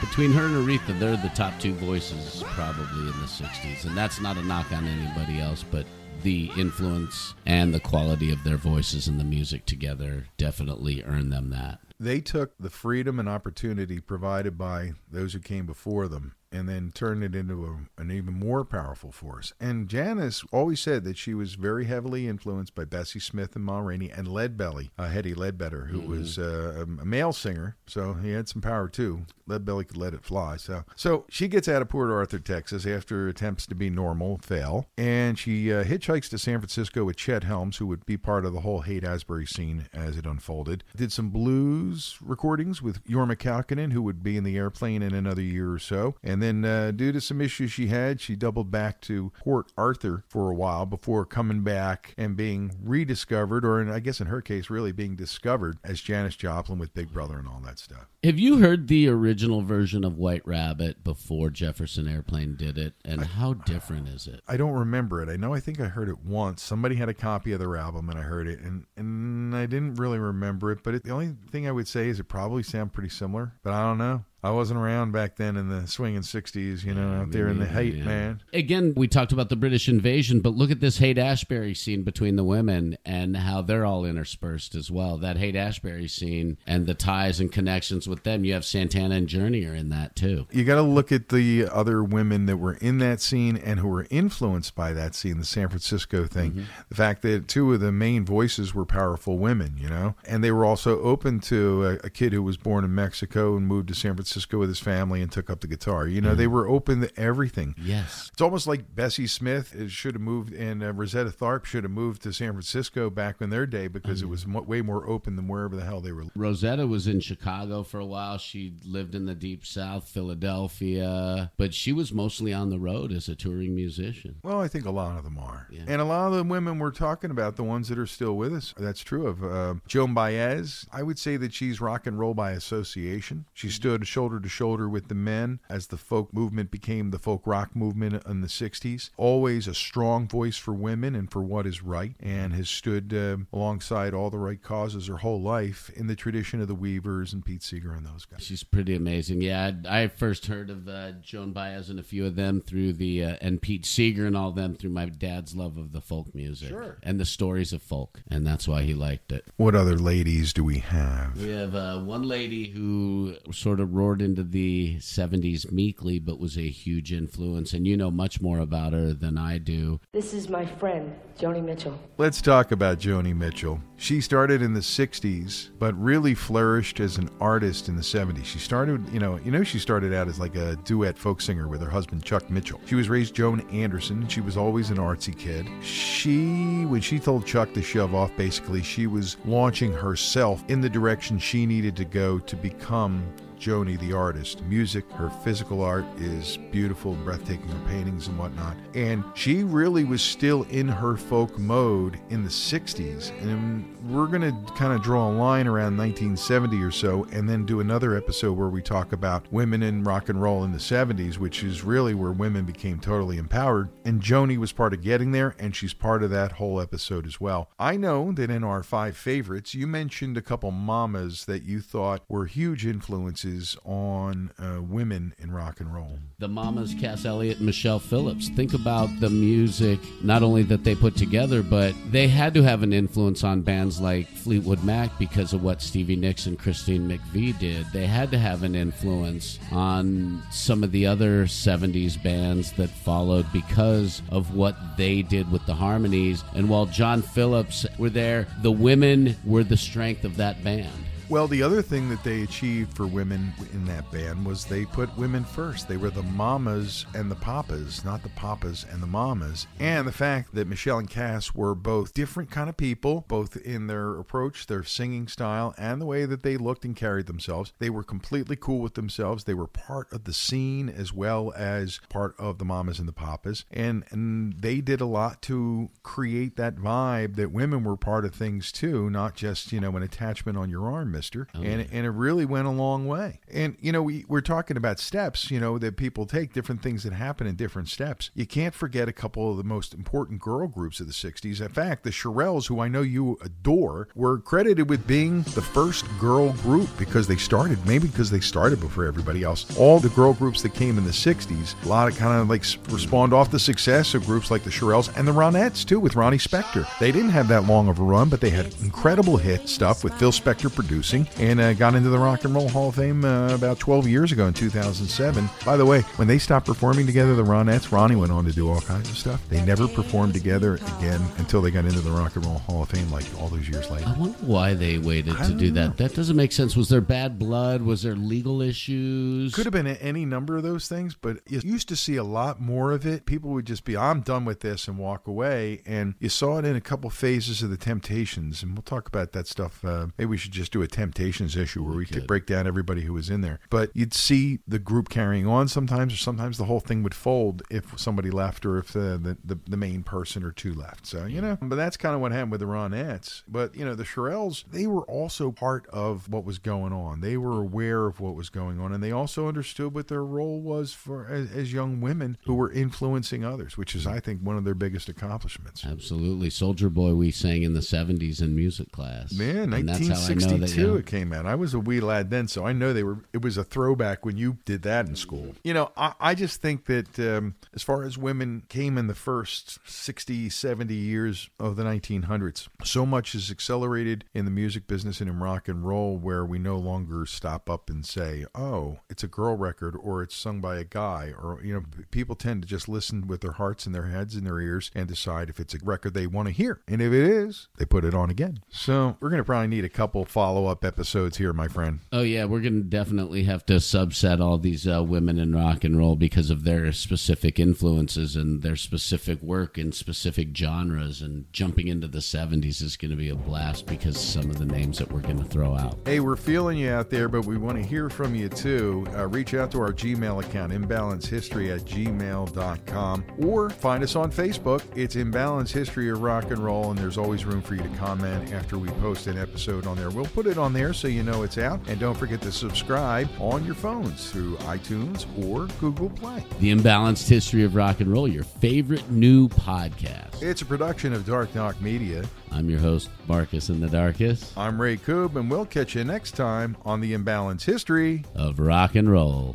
Between 0.00 0.32
her 0.32 0.46
and 0.46 0.66
Aretha, 0.66 0.98
they're 0.98 1.16
the 1.16 1.30
top 1.34 1.58
two 1.60 1.74
voices 1.74 2.42
probably 2.46 3.00
in 3.00 3.20
the 3.20 3.26
60s. 3.26 3.84
And 3.84 3.96
that's 3.96 4.20
not 4.20 4.36
a 4.36 4.42
knock 4.42 4.72
on 4.72 4.86
anybody 4.86 5.40
else, 5.40 5.62
but 5.62 5.86
the 6.22 6.50
influence 6.56 7.34
and 7.44 7.72
the 7.72 7.80
quality 7.80 8.32
of 8.32 8.42
their 8.44 8.56
voices 8.56 9.08
and 9.08 9.18
the 9.20 9.24
music 9.24 9.66
together 9.66 10.26
definitely 10.36 11.02
earned 11.04 11.32
them 11.32 11.50
that. 11.50 11.80
They 11.98 12.20
took 12.20 12.52
the 12.58 12.70
freedom 12.70 13.18
and 13.18 13.28
opportunity 13.28 14.00
provided 14.00 14.58
by 14.58 14.92
those 15.10 15.32
who 15.32 15.38
came 15.38 15.66
before 15.66 16.08
them 16.08 16.34
and 16.56 16.68
then 16.68 16.90
turned 16.94 17.22
it 17.22 17.34
into 17.34 17.66
a, 17.66 18.00
an 18.00 18.10
even 18.10 18.34
more 18.34 18.64
powerful 18.64 19.12
force. 19.12 19.52
And 19.60 19.88
Janis 19.88 20.42
always 20.50 20.80
said 20.80 21.04
that 21.04 21.18
she 21.18 21.34
was 21.34 21.54
very 21.54 21.84
heavily 21.84 22.26
influenced 22.26 22.74
by 22.74 22.84
Bessie 22.84 23.20
Smith 23.20 23.54
and 23.54 23.64
Ma 23.64 23.80
Rainey 23.80 24.10
and 24.10 24.26
Leadbelly, 24.26 24.90
uh, 24.98 25.08
Huddie 25.08 25.34
Ledbetter, 25.34 25.86
who 25.86 26.00
was 26.00 26.38
uh, 26.38 26.84
a 27.00 27.04
male 27.04 27.32
singer, 27.32 27.76
so 27.86 28.14
he 28.14 28.30
had 28.30 28.48
some 28.48 28.62
power 28.62 28.88
too. 28.88 29.26
Leadbelly 29.48 29.86
could 29.86 29.96
let 29.96 30.14
it 30.14 30.24
fly. 30.24 30.56
So, 30.56 30.84
so 30.96 31.24
she 31.28 31.46
gets 31.46 31.68
out 31.68 31.82
of 31.82 31.88
Port 31.88 32.10
Arthur, 32.10 32.38
Texas, 32.38 32.86
after 32.86 33.28
attempts 33.28 33.66
to 33.66 33.74
be 33.74 33.90
normal 33.90 34.38
fail, 34.38 34.86
and 34.96 35.38
she 35.38 35.72
uh, 35.72 35.84
hitchhikes 35.84 36.28
to 36.30 36.38
San 36.38 36.58
Francisco 36.58 37.04
with 37.04 37.16
Chet 37.16 37.44
Helms, 37.44 37.76
who 37.76 37.86
would 37.86 38.06
be 38.06 38.16
part 38.16 38.44
of 38.44 38.52
the 38.52 38.60
whole 38.60 38.80
Haight 38.80 39.04
Ashbury 39.04 39.46
scene 39.46 39.88
as 39.92 40.16
it 40.16 40.26
unfolded. 40.26 40.82
Did 40.96 41.12
some 41.12 41.30
blues 41.30 42.18
recordings 42.20 42.82
with 42.82 43.04
Jorma 43.04 43.36
Kaukonen, 43.36 43.92
who 43.92 44.02
would 44.02 44.22
be 44.22 44.36
in 44.36 44.44
the 44.44 44.56
airplane 44.56 45.02
in 45.02 45.14
another 45.14 45.42
year 45.42 45.72
or 45.72 45.78
so, 45.78 46.16
and 46.22 46.42
then 46.42 46.45
uh, 46.64 46.90
due 46.90 47.12
to 47.12 47.20
some 47.20 47.40
issues 47.40 47.72
she 47.72 47.88
had, 47.88 48.20
she 48.20 48.36
doubled 48.36 48.70
back 48.70 49.00
to 49.02 49.32
Port 49.42 49.72
Arthur 49.76 50.24
for 50.28 50.50
a 50.50 50.54
while 50.54 50.86
before 50.86 51.24
coming 51.24 51.62
back 51.62 52.14
and 52.16 52.36
being 52.36 52.72
rediscovered, 52.82 53.64
or 53.64 53.80
in, 53.80 53.90
I 53.90 54.00
guess 54.00 54.20
in 54.20 54.26
her 54.26 54.40
case, 54.40 54.70
really 54.70 54.92
being 54.92 55.16
discovered 55.16 55.78
as 55.84 56.00
Janis 56.00 56.36
Joplin 56.36 56.78
with 56.78 56.94
Big 56.94 57.12
Brother 57.12 57.38
and 57.38 57.48
all 57.48 57.60
that 57.64 57.78
stuff. 57.78 58.06
Have 58.24 58.38
you 58.38 58.58
heard 58.58 58.88
the 58.88 59.08
original 59.08 59.62
version 59.62 60.02
of 60.02 60.18
White 60.18 60.42
Rabbit 60.44 61.04
before 61.04 61.48
Jefferson 61.48 62.08
Airplane 62.08 62.56
did 62.56 62.76
it? 62.76 62.94
And 63.04 63.24
how 63.24 63.54
different 63.54 64.08
is 64.08 64.26
it? 64.26 64.40
I 64.48 64.56
don't 64.56 64.72
remember 64.72 65.22
it. 65.22 65.28
I 65.28 65.36
know 65.36 65.54
I 65.54 65.60
think 65.60 65.80
I 65.80 65.84
heard 65.84 66.08
it 66.08 66.24
once. 66.24 66.60
Somebody 66.62 66.96
had 66.96 67.08
a 67.08 67.14
copy 67.14 67.52
of 67.52 67.60
their 67.60 67.76
album 67.76 68.10
and 68.10 68.18
I 68.18 68.22
heard 68.22 68.48
it 68.48 68.58
and, 68.58 68.86
and 68.96 69.54
I 69.54 69.66
didn't 69.66 69.94
really 69.94 70.18
remember 70.18 70.72
it, 70.72 70.82
but 70.82 70.94
it, 70.94 71.04
the 71.04 71.12
only 71.12 71.36
thing 71.50 71.68
I 71.68 71.72
would 71.72 71.86
say 71.86 72.08
is 72.08 72.18
it 72.18 72.24
probably 72.24 72.64
sounded 72.64 72.92
pretty 72.92 73.10
similar, 73.10 73.52
but 73.62 73.72
I 73.72 73.82
don't 73.84 73.98
know. 73.98 74.24
I 74.46 74.50
wasn't 74.50 74.78
around 74.78 75.12
back 75.12 75.36
then 75.36 75.56
in 75.56 75.68
the 75.68 75.88
swinging 75.88 76.20
60s, 76.20 76.84
you 76.84 76.94
know, 76.94 77.22
out 77.22 77.32
there 77.32 77.48
in 77.48 77.58
the 77.58 77.66
Haight, 77.66 77.94
yeah. 77.94 78.04
man. 78.04 78.42
Again, 78.52 78.92
we 78.96 79.08
talked 79.08 79.32
about 79.32 79.48
the 79.48 79.56
British 79.56 79.88
invasion, 79.88 80.40
but 80.40 80.54
look 80.54 80.70
at 80.70 80.78
this 80.78 80.98
Haight 80.98 81.18
Ashbury 81.18 81.74
scene 81.74 82.04
between 82.04 82.36
the 82.36 82.44
women 82.44 82.96
and 83.04 83.36
how 83.36 83.62
they're 83.62 83.84
all 83.84 84.04
interspersed 84.04 84.74
as 84.74 84.88
well. 84.90 85.16
That 85.16 85.36
Haight 85.36 85.56
Ashbury 85.56 86.06
scene 86.06 86.58
and 86.66 86.86
the 86.86 86.94
ties 86.94 87.40
and 87.40 87.50
connections 87.50 88.06
with 88.06 88.22
them. 88.22 88.44
You 88.44 88.52
have 88.52 88.64
Santana 88.64 89.16
and 89.16 89.26
Journey 89.26 89.64
are 89.64 89.74
in 89.74 89.88
that 89.88 90.14
too. 90.14 90.46
You 90.52 90.64
got 90.64 90.76
to 90.76 90.82
look 90.82 91.10
at 91.10 91.30
the 91.30 91.66
other 91.66 92.04
women 92.04 92.46
that 92.46 92.58
were 92.58 92.74
in 92.74 92.98
that 92.98 93.20
scene 93.20 93.56
and 93.56 93.80
who 93.80 93.88
were 93.88 94.06
influenced 94.10 94.76
by 94.76 94.92
that 94.92 95.14
scene, 95.16 95.38
the 95.38 95.44
San 95.44 95.68
Francisco 95.70 96.26
thing. 96.26 96.52
Mm-hmm. 96.52 96.64
The 96.90 96.94
fact 96.94 97.22
that 97.22 97.48
two 97.48 97.72
of 97.72 97.80
the 97.80 97.90
main 97.90 98.24
voices 98.24 98.74
were 98.74 98.86
powerful 98.86 99.38
women, 99.38 99.76
you 99.76 99.88
know, 99.88 100.14
and 100.24 100.44
they 100.44 100.52
were 100.52 100.64
also 100.64 101.00
open 101.00 101.40
to 101.40 101.84
a, 101.84 102.06
a 102.06 102.10
kid 102.10 102.32
who 102.32 102.42
was 102.42 102.56
born 102.56 102.84
in 102.84 102.94
Mexico 102.94 103.56
and 103.56 103.66
moved 103.66 103.88
to 103.88 103.94
San 103.94 104.14
Francisco 104.14 104.25
with 104.34 104.68
his 104.68 104.78
family 104.80 105.22
and 105.22 105.30
took 105.30 105.50
up 105.50 105.60
the 105.60 105.66
guitar. 105.66 106.06
You 106.06 106.20
know, 106.20 106.34
they 106.34 106.46
were 106.46 106.68
open 106.68 107.00
to 107.00 107.20
everything. 107.20 107.74
Yes. 107.78 108.30
It's 108.32 108.42
almost 108.42 108.66
like 108.66 108.94
Bessie 108.94 109.26
Smith 109.26 109.90
should 109.90 110.14
have 110.14 110.22
moved 110.22 110.52
and 110.52 110.82
uh, 110.82 110.92
Rosetta 110.92 111.30
Tharpe 111.30 111.64
should 111.64 111.84
have 111.84 111.90
moved 111.90 112.22
to 112.22 112.32
San 112.32 112.52
Francisco 112.52 113.10
back 113.10 113.40
in 113.40 113.50
their 113.50 113.66
day 113.66 113.88
because 113.88 114.22
it 114.22 114.28
was 114.28 114.46
mo- 114.46 114.62
way 114.62 114.82
more 114.82 115.06
open 115.06 115.36
than 115.36 115.48
wherever 115.48 115.76
the 115.76 115.84
hell 115.84 116.00
they 116.00 116.12
were. 116.12 116.24
Rosetta 116.34 116.86
was 116.86 117.06
in 117.06 117.20
Chicago 117.20 117.82
for 117.82 118.00
a 118.00 118.06
while. 118.06 118.38
She 118.38 118.74
lived 118.84 119.14
in 119.14 119.26
the 119.26 119.34
deep 119.34 119.64
south, 119.64 120.08
Philadelphia, 120.08 121.50
but 121.56 121.74
she 121.74 121.92
was 121.92 122.12
mostly 122.12 122.52
on 122.52 122.70
the 122.70 122.78
road 122.78 123.12
as 123.12 123.28
a 123.28 123.34
touring 123.34 123.74
musician. 123.74 124.36
Well, 124.42 124.60
I 124.60 124.68
think 124.68 124.86
a 124.86 124.90
lot 124.90 125.18
of 125.18 125.24
them 125.24 125.38
are. 125.38 125.66
Yeah. 125.70 125.82
And 125.86 126.00
a 126.00 126.04
lot 126.04 126.28
of 126.28 126.34
the 126.34 126.44
women 126.44 126.78
we're 126.78 126.90
talking 126.90 127.30
about, 127.30 127.56
the 127.56 127.64
ones 127.64 127.88
that 127.88 127.98
are 127.98 128.06
still 128.06 128.36
with 128.36 128.54
us, 128.54 128.74
that's 128.76 129.02
true 129.02 129.26
of 129.26 129.44
uh, 129.44 129.74
Joan 129.86 130.14
Baez. 130.14 130.86
I 130.92 131.02
would 131.02 131.18
say 131.18 131.36
that 131.36 131.52
she's 131.52 131.80
rock 131.80 132.06
and 132.06 132.18
roll 132.18 132.34
by 132.34 132.52
association. 132.52 133.46
She 133.54 133.68
stood 133.68 134.06
shoulder 134.16 134.40
to 134.40 134.48
shoulder 134.48 134.88
with 134.88 135.08
the 135.08 135.14
men 135.14 135.60
as 135.68 135.88
the 135.88 135.96
folk 135.98 136.32
movement 136.32 136.70
became 136.70 137.10
the 137.10 137.18
folk 137.18 137.42
rock 137.44 137.76
movement 137.76 138.24
in 138.26 138.40
the 138.40 138.46
60s. 138.46 139.10
Always 139.18 139.68
a 139.68 139.74
strong 139.74 140.26
voice 140.26 140.56
for 140.56 140.72
women 140.72 141.14
and 141.14 141.30
for 141.30 141.42
what 141.42 141.66
is 141.66 141.82
right, 141.82 142.14
and 142.18 142.54
has 142.54 142.70
stood 142.70 143.12
uh, 143.12 143.36
alongside 143.52 144.14
all 144.14 144.30
the 144.30 144.38
right 144.38 144.62
causes 144.62 145.08
her 145.08 145.18
whole 145.18 145.42
life 145.42 145.90
in 145.94 146.06
the 146.06 146.16
tradition 146.16 146.62
of 146.62 146.68
the 146.68 146.74
Weavers 146.74 147.34
and 147.34 147.44
Pete 147.44 147.62
Seeger 147.62 147.92
and 147.92 148.06
those 148.06 148.24
guys. 148.24 148.42
She's 148.42 148.62
pretty 148.64 148.96
amazing. 148.96 149.42
Yeah, 149.42 149.72
I, 149.86 150.04
I 150.04 150.08
first 150.08 150.46
heard 150.46 150.70
of 150.70 150.88
uh, 150.88 151.12
Joan 151.20 151.52
Baez 151.52 151.90
and 151.90 152.00
a 152.00 152.02
few 152.02 152.24
of 152.24 152.36
them 152.36 152.62
through 152.62 152.94
the 152.94 153.22
uh, 153.22 153.36
and 153.42 153.60
Pete 153.60 153.84
Seeger 153.84 154.24
and 154.26 154.34
all 154.34 154.50
them 154.50 154.76
through 154.76 154.90
my 154.90 155.04
dad's 155.04 155.54
love 155.54 155.76
of 155.76 155.92
the 155.92 156.00
folk 156.00 156.34
music 156.34 156.70
Sure. 156.70 156.96
and 157.02 157.20
the 157.20 157.26
stories 157.26 157.74
of 157.74 157.82
folk, 157.82 158.22
and 158.30 158.46
that's 158.46 158.66
why 158.66 158.80
he 158.80 158.94
liked 158.94 159.30
it. 159.30 159.44
What 159.58 159.74
other 159.74 159.98
ladies 159.98 160.54
do 160.54 160.64
we 160.64 160.78
have? 160.78 161.36
We 161.36 161.50
have 161.50 161.74
uh, 161.74 161.98
one 162.00 162.22
lady 162.22 162.70
who 162.70 163.36
sort 163.52 163.78
of 163.80 163.94
roared 164.06 164.22
into 164.22 164.44
the 164.44 164.96
70s 164.98 165.72
meekly, 165.72 166.20
but 166.20 166.38
was 166.38 166.56
a 166.56 166.70
huge 166.70 167.12
influence, 167.12 167.72
and 167.72 167.88
you 167.88 167.96
know 167.96 168.10
much 168.10 168.40
more 168.40 168.60
about 168.60 168.92
her 168.92 169.12
than 169.12 169.36
I 169.36 169.58
do. 169.58 169.98
This 170.12 170.32
is 170.32 170.48
my 170.48 170.64
friend, 170.64 171.12
Joni 171.36 171.60
Mitchell. 171.60 171.98
Let's 172.16 172.40
talk 172.40 172.70
about 172.70 173.00
Joni 173.00 173.34
Mitchell. 173.34 173.80
She 173.96 174.20
started 174.20 174.62
in 174.62 174.74
the 174.74 174.80
60s, 174.80 175.70
but 175.80 176.00
really 176.00 176.34
flourished 176.34 177.00
as 177.00 177.18
an 177.18 177.28
artist 177.40 177.88
in 177.88 177.96
the 177.96 178.02
70s. 178.02 178.44
She 178.44 178.60
started, 178.60 179.08
you 179.12 179.18
know, 179.18 179.40
you 179.44 179.50
know 179.50 179.64
she 179.64 179.80
started 179.80 180.14
out 180.14 180.28
as 180.28 180.38
like 180.38 180.54
a 180.54 180.76
duet 180.84 181.18
folk 181.18 181.40
singer 181.40 181.66
with 181.66 181.80
her 181.80 181.90
husband 181.90 182.24
Chuck 182.24 182.48
Mitchell. 182.48 182.80
She 182.86 182.94
was 182.94 183.08
raised 183.08 183.34
Joan 183.34 183.68
Anderson, 183.70 184.20
and 184.20 184.30
she 184.30 184.40
was 184.40 184.56
always 184.56 184.90
an 184.90 184.98
artsy 184.98 185.36
kid. 185.36 185.66
She 185.82 186.84
when 186.84 187.00
she 187.00 187.18
told 187.18 187.44
Chuck 187.44 187.72
to 187.72 187.82
shove 187.82 188.14
off 188.14 188.30
basically, 188.36 188.82
she 188.82 189.08
was 189.08 189.36
launching 189.44 189.92
herself 189.92 190.62
in 190.68 190.80
the 190.80 190.90
direction 190.90 191.40
she 191.40 191.66
needed 191.66 191.96
to 191.96 192.04
go 192.04 192.38
to 192.38 192.54
become 192.54 193.26
Joni 193.58 193.98
the 193.98 194.12
artist. 194.12 194.62
Music, 194.64 195.10
her 195.12 195.30
physical 195.42 195.82
art 195.82 196.04
is 196.18 196.58
beautiful, 196.70 197.12
and 197.12 197.24
breathtaking, 197.24 197.68
her 197.68 197.88
paintings 197.88 198.28
and 198.28 198.38
whatnot. 198.38 198.76
And 198.94 199.24
she 199.34 199.64
really 199.64 200.04
was 200.04 200.22
still 200.22 200.64
in 200.64 200.88
her 200.88 201.16
folk 201.16 201.58
mode 201.58 202.18
in 202.30 202.42
the 202.42 202.50
60s. 202.50 203.30
And 203.42 203.96
we're 204.08 204.26
going 204.26 204.42
to 204.42 204.72
kind 204.74 204.92
of 204.92 205.02
draw 205.02 205.28
a 205.28 205.32
line 205.32 205.66
around 205.66 205.96
1970 205.96 206.82
or 206.82 206.90
so 206.90 207.24
and 207.32 207.48
then 207.48 207.64
do 207.64 207.80
another 207.80 208.16
episode 208.16 208.52
where 208.52 208.68
we 208.68 208.82
talk 208.82 209.12
about 209.12 209.50
women 209.52 209.82
in 209.82 210.04
rock 210.04 210.28
and 210.28 210.40
roll 210.40 210.64
in 210.64 210.72
the 210.72 210.78
70s, 210.78 211.38
which 211.38 211.62
is 211.62 211.82
really 211.82 212.14
where 212.14 212.32
women 212.32 212.64
became 212.64 213.00
totally 213.00 213.38
empowered. 213.38 213.88
And 214.04 214.22
Joni 214.22 214.58
was 214.58 214.72
part 214.72 214.92
of 214.92 215.02
getting 215.02 215.32
there, 215.32 215.54
and 215.58 215.74
she's 215.74 215.94
part 215.94 216.22
of 216.22 216.30
that 216.30 216.52
whole 216.52 216.80
episode 216.80 217.26
as 217.26 217.40
well. 217.40 217.70
I 217.78 217.96
know 217.96 218.32
that 218.32 218.50
in 218.50 218.64
our 218.64 218.82
five 218.82 219.16
favorites, 219.16 219.74
you 219.74 219.86
mentioned 219.86 220.36
a 220.36 220.42
couple 220.42 220.70
mamas 220.70 221.46
that 221.46 221.62
you 221.62 221.80
thought 221.80 222.22
were 222.28 222.46
huge 222.46 222.86
influences 222.86 223.45
on 223.84 224.50
uh, 224.58 224.82
women 224.82 225.34
in 225.38 225.52
rock 225.52 225.80
and 225.80 225.94
roll. 225.94 226.18
The 226.38 226.48
Mamas, 226.48 226.94
Cass 226.94 227.24
Elliot, 227.24 227.60
Michelle 227.60 227.98
Phillips. 227.98 228.48
Think 228.50 228.74
about 228.74 229.08
the 229.20 229.30
music, 229.30 230.00
not 230.22 230.42
only 230.42 230.62
that 230.64 230.84
they 230.84 230.94
put 230.94 231.16
together, 231.16 231.62
but 231.62 231.94
they 232.10 232.28
had 232.28 232.54
to 232.54 232.62
have 232.62 232.82
an 232.82 232.92
influence 232.92 233.44
on 233.44 233.62
bands 233.62 234.00
like 234.00 234.28
Fleetwood 234.28 234.82
Mac 234.84 235.16
because 235.18 235.52
of 235.52 235.62
what 235.62 235.80
Stevie 235.80 236.16
Nicks 236.16 236.46
and 236.46 236.58
Christine 236.58 237.08
McVie 237.08 237.58
did. 237.58 237.86
They 237.92 238.06
had 238.06 238.30
to 238.32 238.38
have 238.38 238.64
an 238.64 238.74
influence 238.74 239.58
on 239.70 240.42
some 240.50 240.82
of 240.82 240.92
the 240.92 241.06
other 241.06 241.44
70s 241.44 242.22
bands 242.22 242.72
that 242.72 242.90
followed 242.90 243.46
because 243.52 244.22
of 244.30 244.54
what 244.54 244.76
they 244.96 245.22
did 245.22 245.50
with 245.50 245.64
the 245.66 245.74
harmonies. 245.74 246.42
And 246.54 246.68
while 246.68 246.86
John 246.86 247.22
Phillips 247.22 247.86
were 247.98 248.10
there, 248.10 248.46
the 248.62 248.72
women 248.72 249.36
were 249.44 249.64
the 249.64 249.76
strength 249.76 250.24
of 250.24 250.36
that 250.36 250.62
band. 250.64 251.05
Well, 251.28 251.48
the 251.48 251.62
other 251.64 251.82
thing 251.82 252.08
that 252.10 252.22
they 252.22 252.42
achieved 252.42 252.96
for 252.96 253.04
women 253.04 253.52
in 253.72 253.84
that 253.86 254.08
band 254.12 254.46
was 254.46 254.64
they 254.64 254.84
put 254.84 255.16
women 255.18 255.42
first. 255.42 255.88
They 255.88 255.96
were 255.96 256.10
the 256.10 256.22
mamas 256.22 257.04
and 257.16 257.28
the 257.28 257.34
papas, 257.34 258.04
not 258.04 258.22
the 258.22 258.28
papas 258.28 258.86
and 258.88 259.02
the 259.02 259.08
mamas. 259.08 259.66
And 259.80 260.06
the 260.06 260.12
fact 260.12 260.54
that 260.54 260.68
Michelle 260.68 261.00
and 261.00 261.10
Cass 261.10 261.52
were 261.52 261.74
both 261.74 262.14
different 262.14 262.52
kind 262.52 262.68
of 262.68 262.76
people, 262.76 263.24
both 263.26 263.56
in 263.56 263.88
their 263.88 264.16
approach, 264.20 264.68
their 264.68 264.84
singing 264.84 265.26
style, 265.26 265.74
and 265.76 266.00
the 266.00 266.06
way 266.06 266.26
that 266.26 266.44
they 266.44 266.56
looked 266.56 266.84
and 266.84 266.94
carried 266.94 267.26
themselves. 267.26 267.72
They 267.80 267.90
were 267.90 268.04
completely 268.04 268.54
cool 268.54 268.78
with 268.78 268.94
themselves. 268.94 269.44
They 269.44 269.54
were 269.54 269.66
part 269.66 270.12
of 270.12 270.24
the 270.24 270.32
scene 270.32 270.88
as 270.88 271.12
well 271.12 271.52
as 271.56 271.98
part 272.08 272.36
of 272.38 272.58
the 272.58 272.64
mamas 272.64 273.00
and 273.00 273.08
the 273.08 273.12
papas. 273.12 273.64
And 273.72 274.04
and 274.10 274.60
they 274.60 274.80
did 274.80 275.00
a 275.00 275.06
lot 275.06 275.42
to 275.42 275.90
create 276.04 276.54
that 276.54 276.76
vibe 276.76 277.34
that 277.34 277.50
women 277.50 277.82
were 277.82 277.96
part 277.96 278.24
of 278.24 278.32
things 278.32 278.70
too, 278.70 279.10
not 279.10 279.34
just, 279.34 279.72
you 279.72 279.80
know, 279.80 279.96
an 279.96 280.04
attachment 280.04 280.56
on 280.56 280.70
your 280.70 280.88
arm 280.88 281.15
mister. 281.16 281.48
Oh, 281.54 281.62
and, 281.62 281.88
and 281.90 282.06
it 282.06 282.10
really 282.10 282.44
went 282.44 282.66
a 282.66 282.70
long 282.70 283.06
way. 283.06 283.40
And, 283.50 283.76
you 283.80 283.90
know, 283.90 284.02
we, 284.02 284.24
we're 284.28 284.42
talking 284.42 284.76
about 284.76 284.98
steps, 285.00 285.50
you 285.50 285.58
know, 285.58 285.78
that 285.78 285.96
people 285.96 286.26
take, 286.26 286.52
different 286.52 286.82
things 286.82 287.04
that 287.04 287.12
happen 287.12 287.46
in 287.46 287.56
different 287.56 287.88
steps. 287.88 288.30
You 288.34 288.46
can't 288.46 288.74
forget 288.74 289.08
a 289.08 289.12
couple 289.12 289.50
of 289.50 289.56
the 289.56 289.64
most 289.64 289.94
important 289.94 290.40
girl 290.40 290.68
groups 290.68 291.00
of 291.00 291.06
the 291.06 291.12
60s. 291.12 291.60
In 291.60 291.68
fact, 291.70 292.04
the 292.04 292.10
Shirelles, 292.10 292.68
who 292.68 292.80
I 292.80 292.88
know 292.88 293.00
you 293.00 293.38
adore, 293.42 294.08
were 294.14 294.38
credited 294.38 294.90
with 294.90 295.06
being 295.06 295.42
the 295.42 295.62
first 295.62 296.04
girl 296.18 296.52
group 296.54 296.88
because 296.98 297.26
they 297.26 297.36
started, 297.36 297.84
maybe 297.86 298.08
because 298.08 298.30
they 298.30 298.40
started 298.40 298.80
before 298.80 299.06
everybody 299.06 299.42
else. 299.42 299.76
All 299.78 299.98
the 299.98 300.10
girl 300.10 300.34
groups 300.34 300.62
that 300.62 300.74
came 300.74 300.98
in 300.98 301.04
the 301.04 301.10
60s, 301.10 301.82
a 301.84 301.88
lot 301.88 302.10
of 302.10 302.18
kind 302.18 302.40
of 302.40 302.50
like 302.50 302.64
respond 302.92 303.32
off 303.32 303.50
the 303.50 303.58
success 303.58 304.14
of 304.14 304.26
groups 304.26 304.50
like 304.50 304.64
the 304.64 304.70
Shirelles 304.70 305.16
and 305.16 305.26
the 305.26 305.32
Ronettes, 305.32 305.84
too, 305.84 305.98
with 305.98 306.16
Ronnie 306.16 306.36
Spector. 306.36 306.86
They 306.98 307.12
didn't 307.12 307.30
have 307.30 307.48
that 307.48 307.64
long 307.64 307.88
of 307.88 307.98
a 307.98 308.02
run, 308.02 308.28
but 308.28 308.40
they 308.40 308.50
had 308.50 308.74
incredible 308.82 309.36
hit 309.36 309.68
stuff 309.68 310.04
with 310.04 310.14
Phil 310.14 310.32
Spector 310.32 310.74
producing 310.74 311.05
and 311.14 311.60
uh, 311.60 311.72
got 311.74 311.94
into 311.94 312.08
the 312.08 312.18
Rock 312.18 312.44
and 312.44 312.54
Roll 312.54 312.68
Hall 312.68 312.88
of 312.88 312.96
Fame 312.96 313.24
uh, 313.24 313.54
about 313.54 313.78
12 313.78 314.08
years 314.08 314.32
ago 314.32 314.46
in 314.46 314.54
2007. 314.54 315.48
By 315.64 315.76
the 315.76 315.86
way, 315.86 316.00
when 316.16 316.26
they 316.26 316.38
stopped 316.38 316.66
performing 316.66 317.06
together, 317.06 317.34
the 317.34 317.44
Ronettes, 317.44 317.92
Ronnie 317.92 318.16
went 318.16 318.32
on 318.32 318.44
to 318.44 318.52
do 318.52 318.68
all 318.68 318.80
kinds 318.80 319.08
of 319.08 319.16
stuff. 319.16 319.46
They 319.48 319.64
never 319.64 319.86
performed 319.86 320.34
together 320.34 320.74
again 320.74 321.22
until 321.38 321.62
they 321.62 321.70
got 321.70 321.84
into 321.84 322.00
the 322.00 322.10
Rock 322.10 322.36
and 322.36 322.44
Roll 322.44 322.58
Hall 322.58 322.82
of 322.82 322.88
Fame, 322.88 323.10
like 323.10 323.24
all 323.40 323.48
those 323.48 323.68
years 323.68 323.88
later. 323.90 324.06
I 324.06 324.18
wonder 324.18 324.38
why 324.38 324.74
they 324.74 324.98
waited 324.98 325.36
to 325.36 325.54
do 325.54 325.70
that. 325.72 325.96
That 325.96 326.14
doesn't 326.14 326.36
make 326.36 326.52
sense. 326.52 326.76
Was 326.76 326.88
there 326.88 327.00
bad 327.00 327.38
blood? 327.38 327.82
Was 327.82 328.02
there 328.02 328.16
legal 328.16 328.60
issues? 328.60 329.54
Could 329.54 329.66
have 329.66 329.72
been 329.72 329.86
any 329.86 330.24
number 330.24 330.56
of 330.56 330.62
those 330.62 330.88
things, 330.88 331.14
but 331.14 331.38
you 331.46 331.60
used 331.64 331.88
to 331.88 331.96
see 331.96 332.16
a 332.16 332.24
lot 332.24 332.60
more 332.60 332.92
of 332.92 333.06
it. 333.06 333.26
People 333.26 333.50
would 333.50 333.66
just 333.66 333.84
be, 333.84 333.96
I'm 333.96 334.20
done 334.22 334.44
with 334.44 334.60
this 334.60 334.88
and 334.88 334.98
walk 334.98 335.26
away. 335.26 335.82
And 335.86 336.14
you 336.18 336.28
saw 336.28 336.58
it 336.58 336.64
in 336.64 336.74
a 336.74 336.80
couple 336.80 337.10
phases 337.10 337.62
of 337.62 337.70
the 337.70 337.76
Temptations. 337.76 338.62
And 338.62 338.74
we'll 338.74 338.82
talk 338.82 339.06
about 339.06 339.32
that 339.32 339.46
stuff. 339.46 339.84
Uh, 339.84 340.08
maybe 340.18 340.26
we 340.26 340.36
should 340.36 340.52
just 340.52 340.72
do 340.72 340.82
a 340.82 340.88
Temptations 340.96 341.56
issue 341.58 341.84
where 341.84 341.94
we 341.94 342.06
could 342.06 342.26
break 342.26 342.46
down 342.46 342.66
everybody 342.66 343.02
who 343.02 343.12
was 343.12 343.28
in 343.28 343.42
there. 343.42 343.60
But 343.68 343.90
you'd 343.92 344.14
see 344.14 344.60
the 344.66 344.78
group 344.78 345.10
carrying 345.10 345.46
on 345.46 345.68
sometimes, 345.68 346.14
or 346.14 346.16
sometimes 346.16 346.56
the 346.56 346.64
whole 346.64 346.80
thing 346.80 347.02
would 347.02 347.12
fold 347.12 347.62
if 347.70 347.98
somebody 347.98 348.30
left 348.30 348.64
or 348.64 348.78
if 348.78 348.94
the, 348.94 349.18
the, 349.18 349.36
the, 349.44 349.60
the 349.68 349.76
main 349.76 350.02
person 350.02 350.42
or 350.42 350.52
two 350.52 350.72
left. 350.72 351.06
So, 351.06 351.26
you 351.26 351.42
know, 351.42 351.58
but 351.60 351.76
that's 351.76 351.98
kind 351.98 352.14
of 352.14 352.22
what 352.22 352.32
happened 352.32 352.52
with 352.52 352.60
the 352.60 352.66
Ronettes. 352.66 353.42
But, 353.46 353.74
you 353.76 353.84
know, 353.84 353.94
the 353.94 354.04
Shirelles, 354.04 354.64
they 354.70 354.86
were 354.86 355.02
also 355.02 355.52
part 355.52 355.86
of 355.88 356.30
what 356.30 356.46
was 356.46 356.58
going 356.58 356.94
on. 356.94 357.20
They 357.20 357.36
were 357.36 357.60
aware 357.60 358.06
of 358.06 358.18
what 358.18 358.34
was 358.34 358.48
going 358.48 358.80
on, 358.80 358.94
and 358.94 359.02
they 359.02 359.12
also 359.12 359.48
understood 359.48 359.92
what 359.92 360.08
their 360.08 360.24
role 360.24 360.62
was 360.62 360.94
for 360.94 361.28
as, 361.28 361.52
as 361.52 361.74
young 361.74 362.00
women 362.00 362.38
who 362.46 362.54
were 362.54 362.72
influencing 362.72 363.44
others, 363.44 363.76
which 363.76 363.94
is, 363.94 364.06
I 364.06 364.18
think, 364.20 364.40
one 364.40 364.56
of 364.56 364.64
their 364.64 364.74
biggest 364.74 365.10
accomplishments. 365.10 365.84
Absolutely. 365.84 366.48
Soldier 366.48 366.88
Boy, 366.88 367.14
we 367.14 367.30
sang 367.30 367.64
in 367.64 367.74
the 367.74 367.80
70s 367.80 368.40
in 368.40 368.56
music 368.56 368.90
class. 368.92 369.32
Man, 369.32 369.74
And 369.74 369.86
that's 369.86 370.08
how 370.08 370.14
I 370.14 370.32
know 370.32 370.56
1962 370.56 370.85
yeah. 370.92 370.98
it 370.98 371.06
came 371.06 371.32
out. 371.32 371.46
I 371.46 371.54
was 371.54 371.74
a 371.74 371.80
wee 371.80 372.00
lad 372.00 372.30
then, 372.30 372.48
so 372.48 372.66
I 372.66 372.72
know 372.72 372.92
they 372.92 373.02
were. 373.02 373.18
It 373.32 373.42
was 373.42 373.56
a 373.56 373.64
throwback 373.64 374.24
when 374.24 374.36
you 374.36 374.58
did 374.64 374.82
that 374.82 375.08
in 375.08 375.16
school. 375.16 375.54
You 375.62 375.74
know, 375.74 375.92
I, 375.96 376.14
I 376.20 376.34
just 376.34 376.60
think 376.60 376.86
that 376.86 377.18
um, 377.18 377.54
as 377.74 377.82
far 377.82 378.04
as 378.04 378.18
women 378.18 378.62
came 378.68 378.98
in 378.98 379.06
the 379.06 379.14
first 379.14 379.78
60, 379.86 380.50
70 380.50 380.94
years 380.94 381.50
of 381.58 381.76
the 381.76 381.84
1900s, 381.84 382.68
so 382.84 383.06
much 383.06 383.34
is 383.34 383.50
accelerated 383.50 384.24
in 384.34 384.44
the 384.44 384.50
music 384.50 384.86
business 384.86 385.20
and 385.20 385.30
in 385.30 385.40
rock 385.40 385.68
and 385.68 385.86
roll 385.86 386.16
where 386.16 386.44
we 386.44 386.58
no 386.58 386.76
longer 386.76 387.26
stop 387.26 387.68
up 387.70 387.90
and 387.90 388.04
say, 388.04 388.44
"Oh, 388.54 388.98
it's 389.08 389.22
a 389.22 389.28
girl 389.28 389.56
record," 389.56 389.96
or 390.00 390.22
"It's 390.22 390.36
sung 390.36 390.60
by 390.60 390.76
a 390.76 390.84
guy," 390.84 391.32
or 391.36 391.60
you 391.62 391.74
know, 391.74 391.82
people 392.10 392.34
tend 392.34 392.62
to 392.62 392.68
just 392.68 392.88
listen 392.88 393.26
with 393.26 393.40
their 393.40 393.52
hearts 393.52 393.86
and 393.86 393.94
their 393.94 394.06
heads 394.06 394.34
and 394.34 394.46
their 394.46 394.60
ears 394.60 394.90
and 394.94 395.08
decide 395.08 395.48
if 395.48 395.60
it's 395.60 395.74
a 395.74 395.78
record 395.82 396.14
they 396.14 396.26
want 396.26 396.48
to 396.48 396.52
hear, 396.52 396.80
and 396.88 397.00
if 397.00 397.12
it 397.12 397.24
is, 397.24 397.68
they 397.78 397.84
put 397.84 398.04
it 398.04 398.14
on 398.14 398.30
again. 398.30 398.60
So 398.68 399.16
we're 399.20 399.30
going 399.30 399.40
to 399.40 399.44
probably 399.44 399.68
need 399.68 399.84
a 399.84 399.88
couple 399.88 400.24
follow 400.24 400.66
up 400.66 400.75
episodes 400.84 401.36
here, 401.36 401.52
my 401.52 401.68
friend. 401.68 402.00
Oh 402.12 402.22
yeah, 402.22 402.44
we're 402.44 402.60
gonna 402.60 402.80
definitely 402.80 403.44
have 403.44 403.64
to 403.66 403.74
subset 403.74 404.40
all 404.40 404.58
these 404.58 404.86
uh, 404.86 405.02
women 405.02 405.38
in 405.38 405.54
rock 405.54 405.84
and 405.84 405.98
roll 405.98 406.16
because 406.16 406.50
of 406.50 406.64
their 406.64 406.92
specific 406.92 407.58
influences 407.58 408.36
and 408.36 408.62
their 408.62 408.76
specific 408.76 409.42
work 409.42 409.78
in 409.78 409.92
specific 409.92 410.56
genres. 410.56 411.22
And 411.22 411.50
jumping 411.52 411.88
into 411.88 412.08
the 412.08 412.18
'70s 412.18 412.82
is 412.82 412.96
going 412.96 413.10
to 413.10 413.16
be 413.16 413.30
a 413.30 413.34
blast 413.34 413.86
because 413.86 414.18
some 414.20 414.50
of 414.50 414.58
the 414.58 414.66
names 414.66 414.98
that 414.98 415.10
we're 415.10 415.20
going 415.20 415.38
to 415.38 415.48
throw 415.48 415.76
out. 415.76 415.98
Hey, 416.04 416.20
we're 416.20 416.36
feeling 416.36 416.78
you 416.78 416.90
out 416.90 417.10
there, 417.10 417.28
but 417.28 417.44
we 417.44 417.56
want 417.56 417.76
to 417.78 417.82
hear 417.82 418.10
from 418.10 418.34
you 418.34 418.48
too. 418.48 419.06
Uh, 419.14 419.26
reach 419.28 419.54
out 419.54 419.70
to 419.72 419.80
our 419.80 419.92
Gmail 419.92 420.44
account, 420.44 420.72
imbalancehistory 420.72 421.74
at 421.74 421.82
gmail.com, 421.82 423.24
or 423.38 423.70
find 423.70 424.02
us 424.02 424.16
on 424.16 424.30
Facebook. 424.30 424.82
It's 424.94 425.16
Imbalance 425.16 425.72
History 425.72 426.10
of 426.10 426.22
Rock 426.22 426.50
and 426.50 426.58
Roll, 426.58 426.90
and 426.90 426.98
there's 426.98 427.18
always 427.18 427.44
room 427.44 427.62
for 427.62 427.74
you 427.74 427.82
to 427.82 427.88
comment 427.96 428.52
after 428.52 428.78
we 428.78 428.88
post 429.00 429.26
an 429.26 429.38
episode 429.38 429.86
on 429.86 429.96
there. 429.96 430.10
We'll 430.10 430.26
put 430.26 430.46
it 430.46 430.58
on 430.58 430.65
on 430.66 430.72
there 430.72 430.92
so 430.92 431.06
you 431.06 431.22
know 431.22 431.44
it's 431.44 431.58
out. 431.58 431.80
And 431.86 432.00
don't 432.00 432.16
forget 432.16 432.42
to 432.42 432.50
subscribe 432.50 433.28
on 433.38 433.64
your 433.64 433.76
phones 433.76 434.32
through 434.32 434.56
iTunes 434.58 435.24
or 435.48 435.66
Google 435.78 436.10
Play. 436.10 436.44
The 436.58 436.72
Imbalanced 436.72 437.28
History 437.28 437.62
of 437.62 437.76
Rock 437.76 438.00
and 438.00 438.12
Roll, 438.12 438.26
your 438.26 438.42
favorite 438.42 439.08
new 439.08 439.48
podcast. 439.48 440.42
It's 440.42 440.62
a 440.62 440.66
production 440.66 441.12
of 441.12 441.24
Dark 441.24 441.54
Knock 441.54 441.80
Media. 441.80 442.24
I'm 442.50 442.68
your 442.68 442.80
host, 442.80 443.10
Marcus 443.28 443.68
in 443.70 443.78
the 443.80 443.88
Darkest 443.88 444.56
I'm 444.58 444.80
Ray 444.80 444.96
Coob, 444.96 445.36
and 445.36 445.48
we'll 445.48 445.66
catch 445.66 445.94
you 445.94 446.02
next 446.02 446.32
time 446.32 446.76
on 446.84 447.00
the 447.00 447.14
Imbalanced 447.14 447.64
History. 447.64 448.24
of 448.34 448.58
Rock 448.58 448.96
and 448.96 449.08
Roll. 449.08 449.54